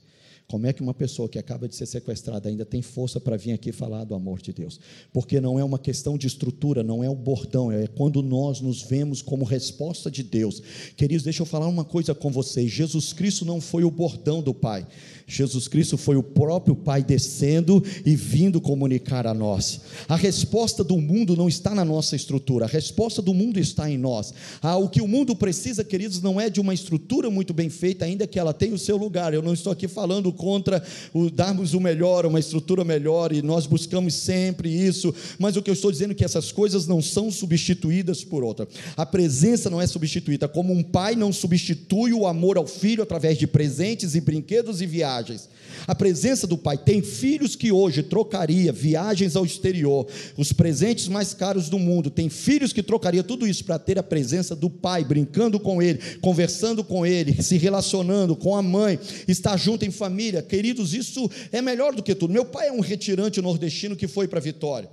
Como 0.49 0.65
é 0.65 0.73
que 0.73 0.81
uma 0.81 0.95
pessoa 0.95 1.29
que 1.29 1.41
acaba 1.41 1.69
de 1.69 1.75
ser 1.75 1.87
sequestrada 1.87 2.49
ainda 2.49 2.65
tem 2.65 2.81
força 2.81 3.19
para 3.19 3.37
vir 3.37 3.51
aqui 3.51 3.73
falar 3.73 4.05
do 4.05 4.15
amor 4.15 4.41
de 4.41 4.53
Deus? 4.53 4.79
Porque 5.13 5.41
não 5.41 5.59
é 5.59 5.65
uma 5.65 5.79
questão 5.79 6.17
de 6.17 6.29
estrutura, 6.29 6.85
não 6.85 7.03
é 7.03 7.11
o 7.11 7.17
bordão, 7.17 7.73
é 7.73 7.89
quando 7.89 8.23
nós 8.23 8.61
nos 8.61 8.81
vemos 8.81 9.21
como 9.21 9.45
resposta 9.45 10.09
de 10.09 10.23
Deus. 10.23 10.63
Queridos, 10.97 11.25
deixa 11.25 11.43
eu 11.43 11.47
falar 11.47 11.67
uma 11.67 11.85
coisa 11.85 12.15
com 12.15 12.31
vocês: 12.31 12.71
Jesus 12.71 13.13
Cristo 13.13 13.45
não 13.45 13.61
foi 13.61 13.83
o 13.83 13.91
bordão 13.91 14.41
do 14.41 14.55
Pai. 14.55 14.87
Jesus 15.27 15.67
Cristo 15.67 15.99
foi 15.99 16.15
o 16.17 16.23
próprio 16.23 16.77
Pai 16.77 17.03
descendo 17.03 17.83
e 18.05 18.15
vindo 18.15 18.61
comunicar 18.61 19.27
a 19.27 19.35
nós. 19.35 19.81
A 20.09 20.15
resposta 20.15 20.85
do 20.85 20.97
mundo 20.99 21.37
não 21.37 21.49
está 21.49 21.75
na 21.75 21.85
nossa 21.85 22.15
estrutura, 22.15 22.67
a 22.67 22.69
resposta 22.69 23.21
do 23.21 23.35
mundo 23.35 23.59
está 23.59 23.91
em 23.91 23.99
nós. 23.99 24.33
Ah, 24.63 24.77
o 24.77 24.89
que 24.89 25.03
o 25.03 25.09
mundo 25.09 25.35
precisa, 25.35 25.83
queridos, 25.83 26.23
não 26.23 26.41
é 26.41 26.49
de 26.49 26.61
uma 26.61 26.73
estrutura 26.73 27.29
muito 27.29 27.53
bem 27.53 27.69
feita, 27.69 28.05
ainda 28.05 28.29
que 28.29 28.39
ela 28.39 28.55
tenha 28.55 28.66
o 28.73 28.79
seu 28.79 28.97
lugar. 28.97 29.33
Eu 29.33 29.43
não 29.43 29.55
estou 29.55 29.73
aqui 29.73 29.89
falando 29.89 30.33
contra 30.33 30.83
o 31.13 31.31
darmos 31.31 31.75
o 31.75 31.81
melhor, 31.81 32.27
uma 32.27 32.41
estrutura 32.41 32.85
melhor, 32.85 33.33
e 33.33 33.43
nós 33.43 33.67
buscamos 33.67 34.15
sempre 34.15 34.69
isso, 34.69 35.15
mas 35.39 35.57
o 35.57 35.63
que 35.63 35.71
eu 35.71 35.75
estou 35.75 35.91
dizendo 35.91 36.13
é 36.13 36.15
que 36.15 36.25
essas 36.25 36.53
coisas 36.53 36.87
não 36.87 37.01
são 37.01 37.31
substituídas 37.31 38.25
por 38.25 38.45
outra. 38.45 38.69
A 38.97 39.07
presença 39.07 39.71
não 39.71 39.81
é 39.81 39.87
substituída, 39.87 40.49
como 40.49 40.73
um 40.73 40.83
pai 40.83 41.15
não 41.15 41.33
substitui 41.33 42.13
o 42.13 42.27
amor 42.27 42.57
ao 42.57 42.67
filho 42.67 43.03
através 43.03 43.39
de 43.39 43.47
presentes 43.47 44.15
e 44.15 44.21
brinquedos 44.21 44.81
e 44.81 44.87
viagens 44.87 45.07
viagens. 45.07 45.49
A 45.87 45.95
presença 45.95 46.47
do 46.47 46.57
Pai 46.57 46.77
tem 46.79 47.03
filhos 47.03 47.55
que 47.55 47.71
hoje 47.71 48.03
trocaria 48.03 48.73
viagens 48.73 49.37
ao 49.37 49.45
exterior, 49.45 50.07
os 50.37 50.53
presentes 50.53 51.07
mais 51.07 51.35
caros 51.35 51.69
do 51.69 51.79
mundo. 51.79 52.11
Tem 52.11 52.29
filhos 52.29 52.73
que 52.73 52.83
trocaria 52.83 53.23
tudo 53.23 53.47
isso 53.47 53.65
para 53.65 53.79
ter 53.79 53.99
a 53.99 54.03
presença 54.03 54.57
do 54.57 54.71
Pai, 54.71 55.05
brincando 55.05 55.61
com 55.61 55.83
ele, 55.83 56.01
conversando 56.21 56.83
com 56.83 57.05
ele, 57.05 57.41
se 57.43 57.57
relacionando 57.57 58.35
com 58.35 58.56
a 58.57 58.63
mãe, 58.63 58.99
estar 59.29 59.57
junto 59.57 59.85
em 59.85 59.91
família. 59.91 60.43
Queridos, 60.43 60.95
isso 60.95 61.31
é 61.53 61.63
melhor 61.63 61.95
do 61.95 62.03
que 62.03 62.15
tudo. 62.15 62.33
Meu 62.33 62.45
pai 62.45 62.69
é 62.69 62.73
um 62.73 62.81
retirante 62.81 63.41
nordestino 63.41 63.95
que 63.95 64.09
foi 64.09 64.27
para 64.27 64.41
Vitória. 64.41 64.91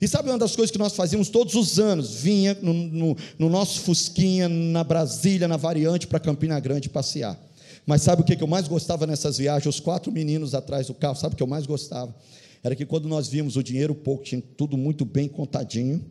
E 0.00 0.08
sabe 0.08 0.30
uma 0.30 0.38
das 0.38 0.56
coisas 0.56 0.70
que 0.70 0.78
nós 0.78 0.94
fazíamos 0.94 1.28
todos 1.28 1.54
os 1.54 1.78
anos? 1.78 2.14
Vinha 2.14 2.56
no, 2.62 2.72
no, 2.72 3.16
no 3.38 3.50
nosso 3.50 3.80
Fusquinha, 3.80 4.48
na 4.48 4.82
Brasília, 4.82 5.46
na 5.46 5.58
variante, 5.58 6.06
para 6.06 6.18
Campina 6.18 6.58
Grande 6.58 6.88
passear. 6.88 7.38
Mas 7.84 8.02
sabe 8.02 8.22
o 8.22 8.24
que 8.24 8.42
eu 8.42 8.46
mais 8.46 8.66
gostava 8.66 9.06
nessas 9.06 9.36
viagens? 9.36 9.74
Os 9.74 9.80
quatro 9.80 10.10
meninos 10.10 10.54
atrás 10.54 10.86
do 10.86 10.94
carro, 10.94 11.16
sabe 11.16 11.34
o 11.34 11.36
que 11.36 11.42
eu 11.42 11.46
mais 11.46 11.66
gostava? 11.66 12.14
Era 12.62 12.74
que 12.74 12.86
quando 12.86 13.08
nós 13.08 13.28
víamos 13.28 13.56
o 13.56 13.62
dinheiro 13.62 13.94
pouco, 13.94 14.24
tinha 14.24 14.42
tudo 14.56 14.76
muito 14.76 15.04
bem 15.04 15.28
contadinho. 15.28 16.02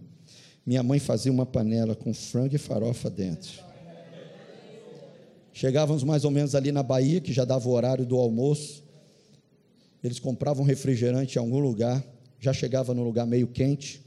Minha 0.65 0.83
mãe 0.83 0.99
fazia 0.99 1.31
uma 1.31 1.45
panela 1.45 1.95
com 1.95 2.13
frango 2.13 2.55
e 2.55 2.59
farofa 2.59 3.09
dentro. 3.09 3.68
Chegávamos 5.59 6.05
mais 6.05 6.23
ou 6.23 6.31
menos 6.31 6.55
ali 6.55 6.71
na 6.71 6.81
Bahia, 6.81 7.19
que 7.19 7.33
já 7.33 7.43
dava 7.43 7.67
o 7.67 7.73
horário 7.73 8.05
do 8.05 8.15
almoço. 8.15 8.81
Eles 10.01 10.17
compravam 10.17 10.63
refrigerante 10.63 11.35
em 11.35 11.39
algum 11.39 11.59
lugar, 11.59 12.01
já 12.39 12.53
chegava 12.53 12.93
no 12.93 13.03
lugar 13.03 13.27
meio 13.27 13.45
quente. 13.45 13.99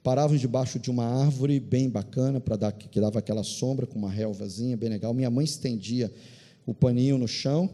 Paravam 0.00 0.36
debaixo 0.36 0.78
de 0.78 0.88
uma 0.88 1.04
árvore 1.04 1.58
bem 1.58 1.88
bacana, 1.88 2.38
para 2.38 2.54
dar 2.54 2.70
que 2.70 3.00
dava 3.00 3.18
aquela 3.18 3.42
sombra 3.42 3.84
com 3.84 3.98
uma 3.98 4.08
relvazinha 4.08 4.76
bem 4.76 4.88
legal. 4.88 5.12
Minha 5.12 5.28
mãe 5.28 5.44
estendia 5.44 6.08
o 6.64 6.72
paninho 6.72 7.18
no 7.18 7.26
chão 7.26 7.68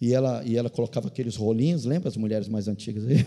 e 0.00 0.12
ela, 0.12 0.42
e 0.44 0.56
ela 0.56 0.68
colocava 0.68 1.06
aqueles 1.06 1.36
rolinhos, 1.36 1.84
lembra 1.84 2.08
as 2.08 2.16
mulheres 2.16 2.48
mais 2.48 2.66
antigas 2.66 3.06
aí? 3.06 3.24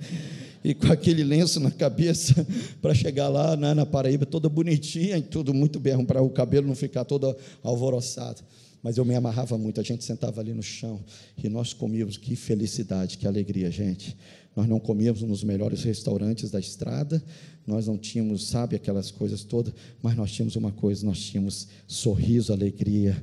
e 0.64 0.72
com 0.72 0.90
aquele 0.90 1.22
lenço 1.22 1.60
na 1.60 1.70
cabeça 1.70 2.46
para 2.80 2.94
chegar 2.94 3.28
lá 3.28 3.58
né, 3.58 3.74
na 3.74 3.84
Paraíba 3.84 4.24
toda 4.24 4.48
bonitinha 4.48 5.18
e 5.18 5.22
tudo 5.22 5.52
muito 5.52 5.78
bem, 5.78 6.02
para 6.02 6.22
o 6.22 6.30
cabelo 6.30 6.66
não 6.66 6.74
ficar 6.74 7.04
todo 7.04 7.36
alvoroçado. 7.62 8.40
Mas 8.82 8.96
eu 8.96 9.04
me 9.04 9.14
amarrava 9.14 9.58
muito, 9.58 9.80
a 9.80 9.84
gente 9.84 10.04
sentava 10.04 10.40
ali 10.40 10.54
no 10.54 10.62
chão 10.62 11.00
e 11.42 11.48
nós 11.48 11.72
comíamos, 11.72 12.16
que 12.16 12.34
felicidade, 12.34 13.18
que 13.18 13.26
alegria, 13.26 13.70
gente. 13.70 14.16
Nós 14.56 14.66
não 14.66 14.80
comíamos 14.80 15.22
nos 15.22 15.44
melhores 15.44 15.82
restaurantes 15.82 16.50
da 16.50 16.58
estrada, 16.58 17.22
nós 17.66 17.86
não 17.86 17.96
tínhamos, 17.96 18.48
sabe, 18.48 18.74
aquelas 18.76 19.10
coisas 19.10 19.44
todas, 19.44 19.72
mas 20.02 20.16
nós 20.16 20.32
tínhamos 20.32 20.56
uma 20.56 20.72
coisa, 20.72 21.06
nós 21.06 21.20
tínhamos 21.20 21.68
sorriso, 21.86 22.52
alegria, 22.52 23.22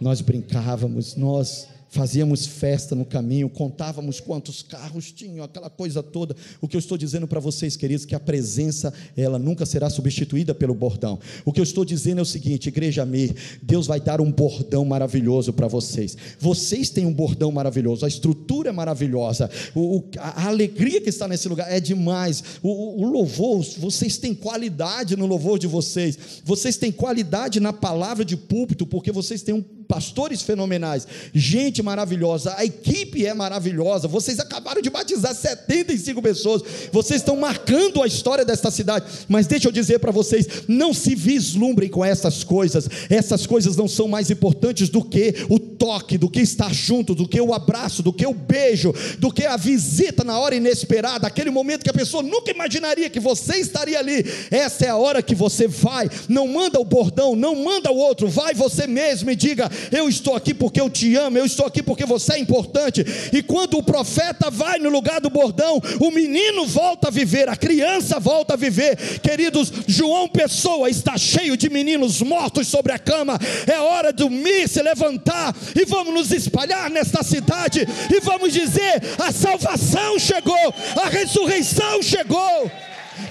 nós 0.00 0.20
brincávamos, 0.20 1.16
nós 1.16 1.68
fazíamos 1.88 2.46
festa 2.46 2.94
no 2.94 3.04
caminho, 3.04 3.48
contávamos 3.48 4.20
quantos 4.20 4.62
carros 4.62 5.10
tinham, 5.10 5.44
aquela 5.44 5.70
coisa 5.70 6.02
toda. 6.02 6.36
O 6.60 6.68
que 6.68 6.76
eu 6.76 6.78
estou 6.78 6.98
dizendo 6.98 7.26
para 7.26 7.40
vocês, 7.40 7.76
queridos, 7.76 8.04
que 8.04 8.14
a 8.14 8.20
presença, 8.20 8.92
ela 9.16 9.38
nunca 9.38 9.64
será 9.64 9.88
substituída 9.88 10.54
pelo 10.54 10.74
bordão. 10.74 11.18
O 11.44 11.52
que 11.52 11.60
eu 11.60 11.64
estou 11.64 11.84
dizendo 11.84 12.18
é 12.18 12.22
o 12.22 12.26
seguinte, 12.26 12.68
igreja 12.68 13.04
Mir, 13.04 13.34
Deus 13.62 13.86
vai 13.86 14.00
dar 14.00 14.20
um 14.20 14.30
bordão 14.30 14.84
maravilhoso 14.84 15.52
para 15.52 15.66
vocês. 15.66 16.16
Vocês 16.38 16.90
têm 16.90 17.06
um 17.06 17.12
bordão 17.12 17.50
maravilhoso, 17.50 18.04
a 18.04 18.08
estrutura 18.08 18.68
é 18.68 18.72
maravilhosa, 18.72 19.50
o, 19.74 20.04
a, 20.18 20.46
alegria 20.46 21.00
que 21.00 21.08
está 21.08 21.26
nesse 21.26 21.48
lugar 21.48 21.72
é 21.72 21.80
demais. 21.80 22.42
O, 22.62 23.02
o 23.02 23.10
louvor, 23.10 23.64
vocês 23.78 24.18
têm 24.18 24.34
qualidade 24.34 25.16
no 25.16 25.26
louvor 25.26 25.58
de 25.58 25.66
vocês, 25.66 26.18
vocês 26.44 26.76
têm 26.76 26.92
qualidade 26.92 27.60
na 27.60 27.72
palavra 27.72 28.24
de 28.24 28.36
púlpito, 28.36 28.86
porque 28.86 29.10
vocês 29.10 29.42
têm 29.42 29.54
um 29.54 29.64
pastores 29.88 30.42
fenomenais, 30.42 31.08
gente 31.32 31.77
maravilhosa, 31.82 32.54
a 32.56 32.64
equipe 32.64 33.26
é 33.26 33.34
maravilhosa. 33.34 34.08
Vocês 34.08 34.38
acabaram 34.38 34.82
de 34.82 34.90
batizar 34.90 35.34
75 35.34 36.22
pessoas, 36.22 36.62
vocês 36.92 37.20
estão 37.20 37.36
marcando 37.36 38.02
a 38.02 38.06
história 38.06 38.44
desta 38.44 38.70
cidade. 38.70 39.06
Mas 39.28 39.46
deixa 39.46 39.68
eu 39.68 39.72
dizer 39.72 39.98
para 39.98 40.12
vocês: 40.12 40.46
não 40.66 40.92
se 40.92 41.14
vislumbrem 41.14 41.88
com 41.88 42.04
essas 42.04 42.44
coisas, 42.44 42.88
essas 43.08 43.46
coisas 43.46 43.76
não 43.76 43.88
são 43.88 44.08
mais 44.08 44.30
importantes 44.30 44.88
do 44.88 45.02
que 45.02 45.34
o 45.48 45.58
toque, 45.58 46.18
do 46.18 46.28
que 46.28 46.40
estar 46.40 46.72
junto, 46.72 47.14
do 47.14 47.28
que 47.28 47.40
o 47.40 47.54
abraço, 47.54 48.02
do 48.02 48.12
que 48.12 48.26
o 48.26 48.34
beijo, 48.34 48.94
do 49.18 49.32
que 49.32 49.46
a 49.46 49.56
visita 49.56 50.24
na 50.24 50.38
hora 50.38 50.54
inesperada, 50.54 51.26
aquele 51.26 51.50
momento 51.50 51.82
que 51.82 51.90
a 51.90 51.94
pessoa 51.94 52.22
nunca 52.22 52.50
imaginaria 52.50 53.10
que 53.10 53.20
você 53.20 53.56
estaria 53.56 53.98
ali. 53.98 54.24
Essa 54.50 54.86
é 54.86 54.88
a 54.88 54.96
hora 54.96 55.22
que 55.22 55.34
você 55.34 55.66
vai, 55.66 56.10
não 56.28 56.48
manda 56.48 56.80
o 56.80 56.84
bordão, 56.84 57.36
não 57.36 57.56
manda 57.56 57.90
o 57.90 57.96
outro, 57.96 58.28
vai 58.28 58.54
você 58.54 58.86
mesmo 58.86 59.30
e 59.30 59.36
diga: 59.36 59.70
eu 59.90 60.08
estou 60.08 60.34
aqui 60.34 60.52
porque 60.52 60.80
eu 60.80 60.90
te 60.90 61.14
amo, 61.16 61.38
eu 61.38 61.46
estou 61.46 61.66
aqui 61.68 61.82
porque 61.82 62.04
você 62.04 62.34
é 62.34 62.38
importante. 62.38 63.04
E 63.32 63.42
quando 63.42 63.78
o 63.78 63.82
profeta 63.82 64.50
vai 64.50 64.78
no 64.78 64.88
lugar 64.88 65.20
do 65.20 65.30
bordão, 65.30 65.80
o 66.00 66.10
menino 66.10 66.66
volta 66.66 67.08
a 67.08 67.10
viver, 67.10 67.48
a 67.48 67.56
criança 67.56 68.18
volta 68.18 68.54
a 68.54 68.56
viver. 68.56 68.96
Queridos, 69.20 69.72
João 69.86 70.28
Pessoa 70.28 70.90
está 70.90 71.16
cheio 71.16 71.56
de 71.56 71.70
meninos 71.70 72.20
mortos 72.22 72.66
sobre 72.66 72.92
a 72.92 72.98
cama. 72.98 73.38
É 73.66 73.78
hora 73.78 74.12
de 74.12 74.18
dormir, 74.18 74.68
se 74.68 74.82
levantar 74.82 75.54
e 75.74 75.84
vamos 75.84 76.12
nos 76.12 76.32
espalhar 76.32 76.90
nesta 76.90 77.22
cidade 77.22 77.86
e 78.10 78.20
vamos 78.20 78.52
dizer: 78.52 79.00
a 79.18 79.32
salvação 79.32 80.18
chegou, 80.18 80.74
a 81.02 81.08
ressurreição 81.08 82.02
chegou. 82.02 82.70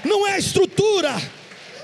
Não 0.04 0.26
é 0.26 0.38
estrutura 0.38 1.37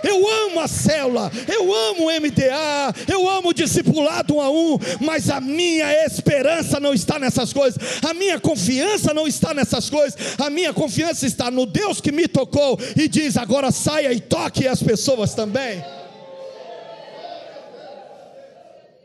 eu 0.07 0.29
amo 0.47 0.61
a 0.61 0.69
célula, 0.69 1.31
eu 1.49 1.75
amo 1.75 2.07
o 2.07 2.21
MDA, 2.21 2.95
eu 3.11 3.29
amo 3.29 3.49
o 3.49 3.55
discipulado 3.55 4.37
um 4.37 4.41
a 4.41 4.51
um, 4.51 4.79
mas 5.01 5.31
a 5.31 5.41
minha 5.41 6.05
esperança 6.05 6.79
não 6.79 6.93
está 6.93 7.19
nessas 7.19 7.53
coisas, 7.53 7.79
a 8.03 8.13
minha 8.15 8.39
confiança 8.39 9.15
não 9.15 9.27
está 9.27 9.55
nessas 9.55 9.89
coisas, 9.89 10.17
a 10.39 10.51
minha 10.51 10.73
confiança 10.73 11.27
está 11.27 11.51
no 11.51 11.67
Deus 11.67 12.01
que 12.01 12.13
me 12.13 12.29
tocou 12.29 12.79
e 12.97 13.09
diz: 13.09 13.37
agora 13.37 13.71
saia 13.71 14.13
e 14.13 14.21
toque 14.21 14.69
as 14.69 14.83
pessoas 14.83 15.35
também. 15.35 15.83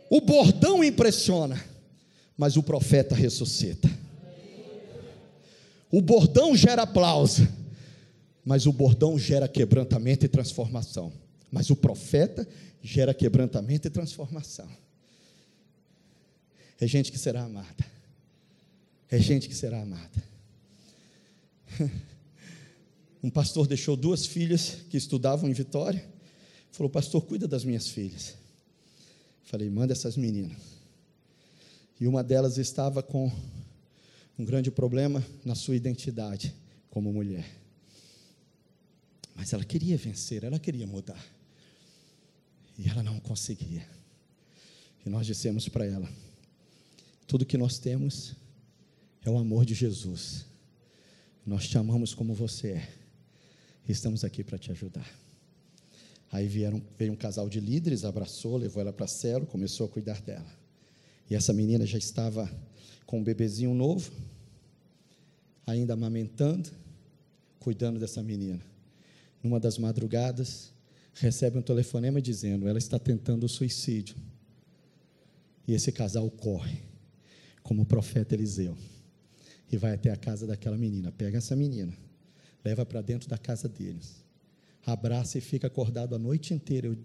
O 0.10 0.20
bordão 0.20 0.84
impressiona, 0.84 1.64
mas 2.36 2.58
o 2.58 2.64
profeta 2.64 3.14
ressuscita. 3.14 3.90
O 5.92 6.02
bordão 6.02 6.56
gera 6.56 6.84
aplauso, 6.84 7.48
mas 8.50 8.66
o 8.66 8.74
bordão 8.74 9.16
gera 9.20 9.48
quebrantamento 9.48 10.26
e 10.26 10.28
transformação. 10.28 11.14
Mas 11.52 11.70
o 11.70 11.76
profeta 11.76 12.48
gera 12.82 13.14
quebrantamento 13.14 13.88
e 13.88 13.92
transformação. 13.92 14.68
É 16.82 16.88
gente 16.88 17.12
que 17.12 17.20
será 17.20 17.44
amada. 17.44 17.86
É 19.08 19.20
gente 19.20 19.48
que 19.48 19.54
será 19.54 19.84
amada. 19.84 20.24
Um 23.22 23.30
pastor 23.30 23.68
deixou 23.68 23.96
duas 23.96 24.26
filhas 24.26 24.78
que 24.90 24.98
estudavam 24.98 25.48
em 25.48 25.54
Vitória. 25.54 26.04
Falou, 26.72 26.90
pastor, 26.90 27.22
cuida 27.26 27.48
das 27.48 27.66
minhas 27.66 27.90
filhas. 27.90 28.34
Falei, 29.44 29.70
manda 29.70 29.92
essas 29.92 30.16
meninas. 30.16 30.58
E 32.00 32.08
uma 32.08 32.24
delas 32.24 32.58
estava 32.58 33.04
com 33.04 33.30
um 34.40 34.46
grande 34.46 34.72
problema 34.72 35.24
na 35.46 35.54
sua 35.54 35.76
identidade 35.76 36.56
como 36.90 37.12
mulher. 37.12 37.59
Mas 39.40 39.54
ela 39.54 39.64
queria 39.64 39.96
vencer, 39.96 40.44
ela 40.44 40.60
queria 40.60 40.86
mudar. 40.86 41.26
E 42.78 42.90
ela 42.90 43.02
não 43.02 43.22
conseguia. 43.22 43.88
E 45.06 45.10
nós 45.10 45.26
dissemos 45.26 45.70
para 45.70 45.86
ela: 45.86 46.12
tudo 47.26 47.46
que 47.46 47.58
nós 47.58 47.80
temos 47.80 48.36
é 49.24 49.30
o 49.30 49.38
amor 49.38 49.64
de 49.64 49.74
Jesus. 49.74 50.46
Nós 51.46 51.70
te 51.70 51.78
amamos 51.78 52.14
como 52.14 52.34
você 52.34 52.72
é. 52.72 52.94
E 53.88 53.94
estamos 53.94 54.26
aqui 54.26 54.44
para 54.44 54.58
te 54.58 54.72
ajudar. 54.72 55.10
Aí 56.30 56.46
vieram, 56.46 56.82
veio 56.98 57.14
um 57.14 57.16
casal 57.16 57.48
de 57.48 57.62
líderes, 57.62 58.04
abraçou, 58.04 58.58
levou 58.58 58.82
ela 58.82 58.92
para 58.92 59.06
a 59.06 59.08
cela, 59.08 59.46
começou 59.46 59.86
a 59.86 59.90
cuidar 59.90 60.22
dela. 60.22 60.54
E 61.30 61.34
essa 61.34 61.54
menina 61.54 61.86
já 61.86 61.98
estava 61.98 62.52
com 63.06 63.20
um 63.20 63.24
bebezinho 63.24 63.74
novo, 63.74 64.12
ainda 65.66 65.94
amamentando, 65.94 66.70
cuidando 67.58 68.02
dessa 68.02 68.22
menina 68.22 68.69
numa 69.44 69.60
das 69.60 69.78
madrugadas, 69.78 70.72
recebe 71.14 71.58
um 71.58 71.62
telefonema 71.62 72.22
dizendo: 72.22 72.68
ela 72.68 72.78
está 72.78 72.98
tentando 72.98 73.46
o 73.46 73.50
suicídio. 73.50 74.16
E 75.68 75.74
esse 75.74 75.92
casal 75.92 76.30
corre, 76.32 76.80
como 77.62 77.84
o 77.84 77.86
profeta 77.86 78.34
Eliseu, 78.34 78.76
e 79.72 79.78
vai 79.78 79.94
até 79.94 80.10
a 80.10 80.18
casa 80.18 80.48
daquela 80.48 80.78
menina. 80.78 81.12
Pega 81.12 81.38
essa 81.38 81.56
menina, 81.56 81.94
leva 82.66 82.86
para 82.86 83.02
dentro 83.02 83.30
da 83.30 83.38
casa 83.38 83.70
deles, 83.70 84.24
abraça 84.86 85.38
e 85.38 85.42
fica 85.42 85.68
acordado 85.68 86.16
a 86.16 86.20
noite 86.20 86.54
inteira. 86.54 86.98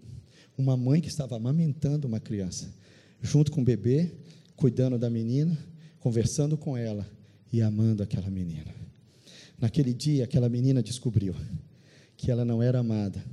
Uma 0.57 0.75
mãe 0.77 1.01
que 1.01 1.09
estava 1.09 1.35
amamentando 1.35 2.07
uma 2.07 2.19
criança, 2.19 2.73
junto 3.21 3.51
com 3.51 3.61
o 3.61 3.65
bebê, 3.65 4.11
cuidando 4.55 4.97
da 4.97 5.09
menina, 5.09 5.57
conversando 5.99 6.57
com 6.57 6.77
ela 6.77 7.07
e 7.51 7.61
amando 7.61 8.01
aquela 8.01 8.29
menina. 8.29 8.73
Naquele 9.59 9.93
dia, 9.93 10.23
aquela 10.23 10.49
menina 10.49 10.81
descobriu 10.81 11.35
que 12.17 12.31
ela 12.31 12.45
não 12.45 12.61
era 12.61 12.79
amada, 12.79 13.23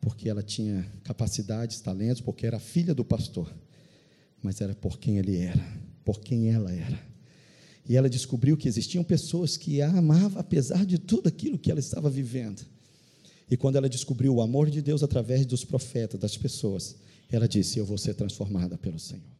porque 0.00 0.28
ela 0.28 0.42
tinha 0.42 0.86
capacidades, 1.04 1.80
talentos, 1.80 2.20
porque 2.20 2.46
era 2.46 2.58
filha 2.58 2.94
do 2.94 3.04
pastor, 3.04 3.52
mas 4.42 4.60
era 4.60 4.74
por 4.74 4.98
quem 4.98 5.18
ele 5.18 5.36
era, 5.36 5.66
por 6.04 6.20
quem 6.20 6.50
ela 6.50 6.72
era. 6.72 6.98
E 7.88 7.96
ela 7.96 8.10
descobriu 8.10 8.56
que 8.56 8.68
existiam 8.68 9.04
pessoas 9.04 9.56
que 9.56 9.80
a 9.80 9.88
amavam 9.88 10.40
apesar 10.40 10.84
de 10.84 10.98
tudo 10.98 11.28
aquilo 11.28 11.58
que 11.58 11.70
ela 11.70 11.80
estava 11.80 12.10
vivendo. 12.10 12.64
E 13.48 13.56
quando 13.56 13.76
ela 13.76 13.88
descobriu 13.88 14.34
o 14.34 14.42
amor 14.42 14.70
de 14.70 14.82
Deus 14.82 15.02
através 15.02 15.46
dos 15.46 15.64
profetas, 15.64 16.18
das 16.18 16.36
pessoas, 16.36 16.96
ela 17.30 17.46
disse: 17.46 17.78
Eu 17.78 17.86
vou 17.86 17.96
ser 17.96 18.14
transformada 18.14 18.76
pelo 18.76 18.98
Senhor. 18.98 19.35